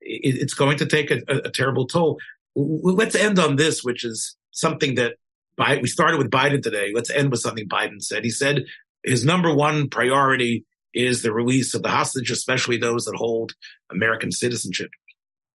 It, 0.00 0.36
it's 0.42 0.54
going 0.54 0.78
to 0.78 0.86
take 0.86 1.10
a, 1.10 1.22
a, 1.28 1.36
a 1.38 1.50
terrible 1.50 1.88
toll. 1.88 2.18
Let's 2.54 3.16
end 3.16 3.40
on 3.40 3.56
this, 3.56 3.82
which 3.82 4.04
is 4.04 4.36
something 4.52 4.94
that 4.94 5.14
Biden, 5.58 5.82
we 5.82 5.88
started 5.88 6.18
with 6.18 6.30
Biden 6.30 6.62
today. 6.62 6.92
Let's 6.94 7.10
end 7.10 7.32
with 7.32 7.40
something 7.40 7.68
Biden 7.68 8.00
said. 8.00 8.22
He 8.22 8.30
said 8.30 8.64
his 9.04 9.24
number 9.24 9.52
one 9.52 9.88
priority 9.88 10.64
is 10.94 11.22
the 11.22 11.32
release 11.32 11.74
of 11.74 11.82
the 11.82 11.90
hostage, 11.90 12.30
especially 12.30 12.76
those 12.76 13.04
that 13.04 13.16
hold 13.16 13.52
American 13.90 14.32
citizenship. 14.32 14.90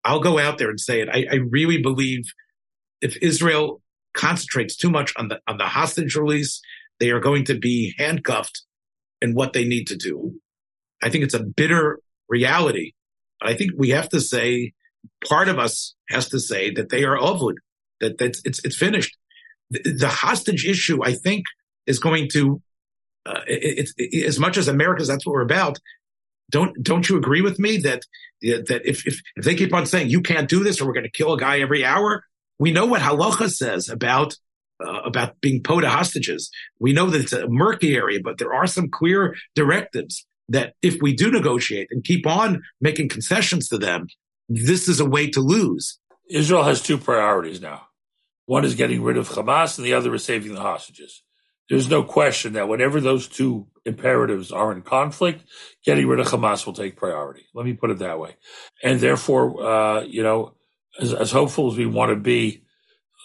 I'll 0.04 0.20
go 0.20 0.38
out 0.38 0.58
there 0.58 0.70
and 0.70 0.80
say 0.80 1.00
it. 1.00 1.08
I, 1.08 1.26
I 1.30 1.34
really 1.36 1.80
believe 1.80 2.24
if 3.00 3.16
Israel 3.22 3.80
concentrates 4.14 4.76
too 4.76 4.90
much 4.90 5.12
on 5.16 5.28
the 5.28 5.40
on 5.46 5.58
the 5.58 5.66
hostage 5.66 6.16
release, 6.16 6.60
they 6.98 7.10
are 7.10 7.20
going 7.20 7.44
to 7.46 7.58
be 7.58 7.94
handcuffed 7.98 8.62
in 9.22 9.34
what 9.34 9.52
they 9.52 9.64
need 9.64 9.86
to 9.88 9.96
do. 9.96 10.38
I 11.02 11.08
think 11.10 11.24
it's 11.24 11.34
a 11.34 11.42
bitter 11.42 12.00
reality. 12.28 12.92
I 13.42 13.54
think 13.54 13.72
we 13.76 13.90
have 13.90 14.08
to 14.10 14.20
say, 14.20 14.72
part 15.26 15.48
of 15.48 15.58
us 15.58 15.94
has 16.10 16.28
to 16.28 16.38
say 16.40 16.70
that 16.72 16.90
they 16.90 17.04
are 17.04 17.16
ovud, 17.16 17.54
that 18.00 18.18
that's, 18.18 18.42
it's, 18.44 18.62
it's 18.64 18.76
finished. 18.76 19.16
The, 19.70 19.80
the 19.92 20.08
hostage 20.08 20.66
issue, 20.66 21.02
I 21.02 21.14
think, 21.14 21.44
is 21.86 21.98
going 21.98 22.28
to, 22.32 22.60
uh, 23.26 23.40
it's 23.46 23.94
it, 23.96 24.26
as 24.26 24.38
much 24.38 24.56
as 24.56 24.68
America's, 24.68 25.08
that's 25.08 25.26
what 25.26 25.32
we're 25.32 25.42
about. 25.42 25.78
Don't, 26.50 26.82
don't 26.82 27.08
you 27.08 27.16
agree 27.16 27.42
with 27.42 27.58
me 27.58 27.76
that, 27.78 28.02
that 28.42 28.82
if, 28.84 29.06
if, 29.06 29.20
if 29.36 29.44
they 29.44 29.54
keep 29.54 29.72
on 29.72 29.86
saying 29.86 30.10
you 30.10 30.20
can't 30.20 30.48
do 30.48 30.64
this 30.64 30.80
or 30.80 30.86
we're 30.86 30.94
going 30.94 31.04
to 31.04 31.10
kill 31.10 31.32
a 31.32 31.38
guy 31.38 31.60
every 31.60 31.84
hour, 31.84 32.24
we 32.58 32.72
know 32.72 32.86
what 32.86 33.00
halacha 33.00 33.50
says 33.50 33.88
about 33.88 34.34
uh, 34.84 35.00
about 35.04 35.40
being 35.40 35.62
POTA 35.62 35.88
hostages. 35.88 36.50
We 36.78 36.92
know 36.92 37.10
that 37.10 37.20
it's 37.20 37.32
a 37.32 37.48
murky 37.48 37.94
area, 37.94 38.20
but 38.22 38.38
there 38.38 38.54
are 38.54 38.66
some 38.66 38.88
clear 38.90 39.36
directives 39.54 40.26
that 40.48 40.74
if 40.82 41.00
we 41.00 41.14
do 41.14 41.30
negotiate 41.30 41.88
and 41.90 42.02
keep 42.02 42.26
on 42.26 42.62
making 42.80 43.08
concessions 43.08 43.68
to 43.68 43.78
them, 43.78 44.08
this 44.48 44.88
is 44.88 44.98
a 44.98 45.04
way 45.04 45.30
to 45.30 45.40
lose. 45.40 45.98
Israel 46.28 46.64
has 46.64 46.82
two 46.82 46.98
priorities 46.98 47.60
now. 47.60 47.88
One 48.46 48.64
is 48.64 48.74
getting 48.74 49.02
rid 49.02 49.16
of 49.16 49.28
Hamas 49.28 49.78
and 49.78 49.86
the 49.86 49.94
other 49.94 50.14
is 50.14 50.24
saving 50.24 50.54
the 50.54 50.60
hostages. 50.60 51.22
There's 51.70 51.88
no 51.88 52.02
question 52.02 52.54
that 52.54 52.68
whenever 52.68 53.00
those 53.00 53.28
two 53.28 53.68
imperatives 53.86 54.52
are 54.52 54.72
in 54.72 54.82
conflict, 54.82 55.44
getting 55.84 56.06
rid 56.06 56.20
of 56.20 56.26
Hamas 56.26 56.66
will 56.66 56.74
take 56.74 56.96
priority. 56.96 57.46
Let 57.54 57.64
me 57.64 57.72
put 57.72 57.90
it 57.90 58.00
that 58.00 58.18
way. 58.18 58.36
And 58.82 59.00
therefore, 59.00 59.64
uh, 59.64 60.02
you 60.02 60.22
know, 60.22 60.54
as, 61.00 61.14
as, 61.14 61.30
hopeful 61.30 61.70
as 61.70 61.78
we 61.78 61.86
want 61.86 62.10
to 62.10 62.16
be, 62.16 62.64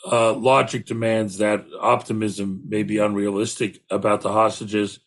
uh, 0.09 0.33
logic 0.33 0.85
demands 0.85 1.39
that 1.39 1.65
optimism 1.81 2.61
may 2.67 2.83
be 2.83 2.99
unrealistic 2.99 3.81
about 3.89 4.21
the 4.21 4.31
hostages 4.31 4.99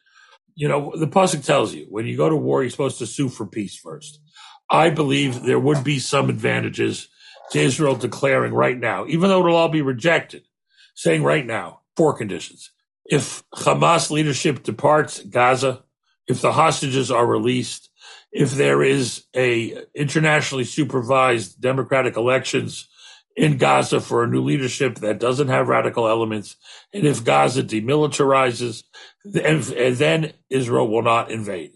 you 0.59 0.67
know, 0.67 0.93
the 0.97 1.07
Pasuk 1.07 1.45
tells 1.45 1.73
you 1.73 1.87
when 1.89 2.09
you 2.09 2.17
go 2.17 2.29
to 2.29 2.35
war, 2.35 2.63
you're 2.63 2.71
supposed 2.71 2.99
to 2.99 3.07
sue 3.07 3.29
for 3.29 3.47
peace 3.47 3.77
first. 3.77 4.19
I 4.69 4.91
believe 4.91 5.45
there 5.45 5.61
would 5.61 5.85
be 5.85 6.01
some 6.01 6.29
advantages 6.29 7.07
to 7.53 7.61
Israel 7.61 7.95
declaring 7.95 8.53
right 8.53 8.77
now, 8.77 9.07
even 9.07 9.29
though 9.29 9.39
it'll 9.39 9.55
all 9.55 9.69
be 9.69 9.83
rejected, 9.83 10.43
saying 10.97 11.23
right 11.23 11.47
now, 11.47 11.83
four 11.97 12.13
conditions. 12.13 12.73
If 13.09 13.43
Hamas 13.55 14.11
leadership 14.11 14.63
departs 14.63 15.21
Gaza, 15.21 15.83
if 16.27 16.41
the 16.41 16.53
hostages 16.53 17.11
are 17.11 17.27
released, 17.27 17.91
if 18.31 18.53
there 18.53 18.83
is 18.83 19.25
a 19.35 19.83
internationally 19.95 20.65
supervised 20.65 21.61
democratic 21.61 22.17
elections 22.17 22.89
in 23.39 23.57
Gaza 23.57 24.01
for 24.01 24.25
a 24.25 24.27
new 24.27 24.43
leadership 24.43 24.97
that 24.97 25.21
doesn't 25.21 25.49
have 25.49 25.69
radical 25.69 26.09
elements. 26.09 26.57
And 26.93 27.07
if 27.07 27.25
Gaza 27.25 27.63
demilitarizes, 27.63 28.83
and, 29.25 29.63
then 29.63 30.33
Israel 30.51 30.89
will 30.89 31.03
not 31.03 31.31
invade. 31.31 31.73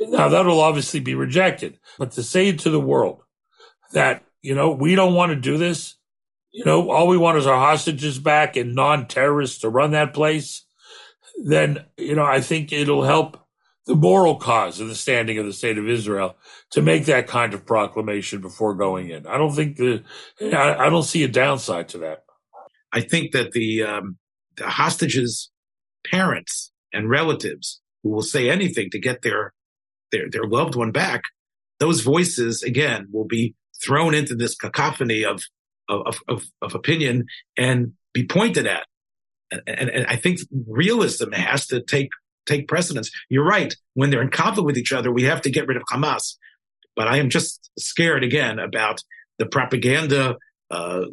Now 0.00 0.28
that'll 0.28 0.60
obviously 0.60 1.00
be 1.00 1.14
rejected, 1.14 1.78
but 1.96 2.10
to 2.12 2.22
say 2.22 2.52
to 2.52 2.70
the 2.70 2.80
world 2.80 3.22
that, 3.92 4.24
you 4.42 4.54
know, 4.54 4.72
we 4.72 4.94
don't 4.94 5.14
want 5.14 5.30
to 5.30 5.36
do 5.36 5.56
this, 5.56 5.94
you 6.50 6.64
know, 6.64 6.90
all 6.90 7.06
we 7.06 7.16
want 7.16 7.38
is 7.38 7.46
our 7.46 7.56
hostages 7.56 8.18
back 8.18 8.56
and 8.56 8.74
non-terrorists 8.74 9.60
to 9.60 9.68
run 9.68 9.92
that 9.92 10.12
place, 10.12 10.65
then, 11.44 11.84
you 11.96 12.14
know, 12.14 12.24
I 12.24 12.40
think 12.40 12.72
it'll 12.72 13.04
help 13.04 13.38
the 13.86 13.94
moral 13.94 14.36
cause 14.36 14.80
and 14.80 14.90
the 14.90 14.94
standing 14.94 15.38
of 15.38 15.46
the 15.46 15.52
state 15.52 15.78
of 15.78 15.88
Israel 15.88 16.36
to 16.70 16.82
make 16.82 17.06
that 17.06 17.28
kind 17.28 17.54
of 17.54 17.64
proclamation 17.64 18.40
before 18.40 18.74
going 18.74 19.10
in. 19.10 19.26
I 19.26 19.38
don't 19.38 19.54
think 19.54 19.76
the, 19.76 20.02
I, 20.40 20.86
I 20.86 20.90
don't 20.90 21.04
see 21.04 21.22
a 21.22 21.28
downside 21.28 21.88
to 21.90 21.98
that. 21.98 22.24
I 22.92 23.00
think 23.00 23.32
that 23.32 23.52
the, 23.52 23.84
um, 23.84 24.18
the 24.56 24.68
hostages' 24.68 25.50
parents 26.04 26.72
and 26.92 27.08
relatives 27.08 27.80
who 28.02 28.10
will 28.10 28.22
say 28.22 28.50
anything 28.50 28.90
to 28.90 28.98
get 28.98 29.22
their, 29.22 29.52
their, 30.10 30.28
their 30.30 30.46
loved 30.46 30.74
one 30.74 30.90
back, 30.90 31.22
those 31.78 32.00
voices 32.00 32.62
again 32.62 33.06
will 33.12 33.26
be 33.26 33.54
thrown 33.82 34.14
into 34.14 34.34
this 34.34 34.56
cacophony 34.56 35.24
of, 35.24 35.42
of, 35.88 36.18
of, 36.28 36.44
of 36.62 36.74
opinion 36.74 37.26
and 37.56 37.92
be 38.12 38.26
pointed 38.26 38.66
at. 38.66 38.86
And, 39.50 39.62
and, 39.66 40.06
I 40.06 40.16
think 40.16 40.40
realism 40.66 41.32
has 41.32 41.68
to 41.68 41.80
take 41.80 42.10
take 42.46 42.68
precedence. 42.68 43.10
You're 43.28 43.46
right. 43.46 43.74
When 43.94 44.10
they're 44.10 44.22
in 44.22 44.30
conflict 44.30 44.66
with 44.66 44.78
each 44.78 44.92
other, 44.92 45.12
we 45.12 45.24
have 45.24 45.42
to 45.42 45.50
get 45.50 45.66
rid 45.66 45.76
of 45.76 45.82
Hamas. 45.90 46.36
But 46.94 47.08
I 47.08 47.18
am 47.18 47.28
just 47.28 47.70
scared 47.78 48.24
again 48.24 48.58
about 48.58 49.00
the 49.38 49.46
propaganda 49.46 50.36
uh, 50.70 51.04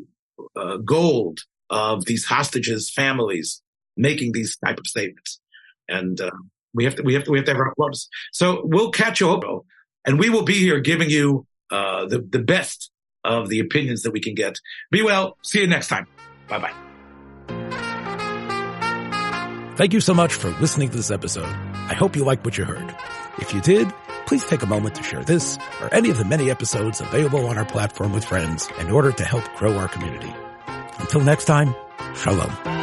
uh, 0.55 0.77
gold 0.77 1.39
of 1.69 2.05
these 2.05 2.25
hostages' 2.25 2.91
families 2.91 3.61
making 3.97 4.31
these 4.31 4.57
type 4.57 4.79
of 4.79 4.87
statements, 4.87 5.39
and 5.87 6.19
uh, 6.19 6.31
we 6.73 6.85
have 6.85 6.95
to 6.95 7.03
we 7.03 7.13
have 7.13 7.25
to 7.25 7.31
we 7.31 7.37
have 7.37 7.45
to 7.45 7.51
have 7.51 7.59
our 7.59 7.73
clubs. 7.75 8.09
So 8.31 8.61
we'll 8.63 8.91
catch 8.91 9.19
you 9.19 9.31
up, 9.31 9.43
and 10.05 10.19
we 10.19 10.29
will 10.29 10.43
be 10.43 10.59
here 10.59 10.79
giving 10.79 11.09
you 11.09 11.45
uh, 11.71 12.05
the 12.05 12.19
the 12.19 12.39
best 12.39 12.91
of 13.23 13.49
the 13.49 13.59
opinions 13.59 14.03
that 14.03 14.11
we 14.11 14.19
can 14.19 14.35
get. 14.35 14.59
Be 14.91 15.01
well. 15.01 15.37
See 15.43 15.61
you 15.61 15.67
next 15.67 15.87
time. 15.87 16.07
Bye 16.47 16.59
bye. 16.59 16.92
Thank 19.75 19.93
you 19.93 20.01
so 20.01 20.13
much 20.13 20.33
for 20.33 20.51
listening 20.62 20.89
to 20.89 20.97
this 20.97 21.09
episode. 21.09 21.45
I 21.45 21.95
hope 21.95 22.15
you 22.15 22.23
liked 22.23 22.45
what 22.45 22.57
you 22.57 22.63
heard. 22.63 22.95
If 23.39 23.55
you 23.55 23.62
did, 23.62 23.91
please 24.27 24.45
take 24.45 24.62
a 24.62 24.67
moment 24.67 24.95
to 24.95 25.03
share 25.03 25.23
this 25.23 25.57
or 25.81 25.91
any 25.91 26.12
of 26.12 26.17
the 26.19 26.25
many 26.25 26.51
episodes 26.51 27.01
available 27.01 27.47
on 27.47 27.57
our 27.57 27.65
platform 27.65 28.13
with 28.13 28.23
friends 28.23 28.69
in 28.79 28.91
order 28.91 29.12
to 29.12 29.23
help 29.23 29.43
grow 29.55 29.75
our 29.77 29.88
community. 29.88 30.33
Until 30.99 31.21
next 31.21 31.45
time, 31.45 31.73
shalom. 32.15 32.82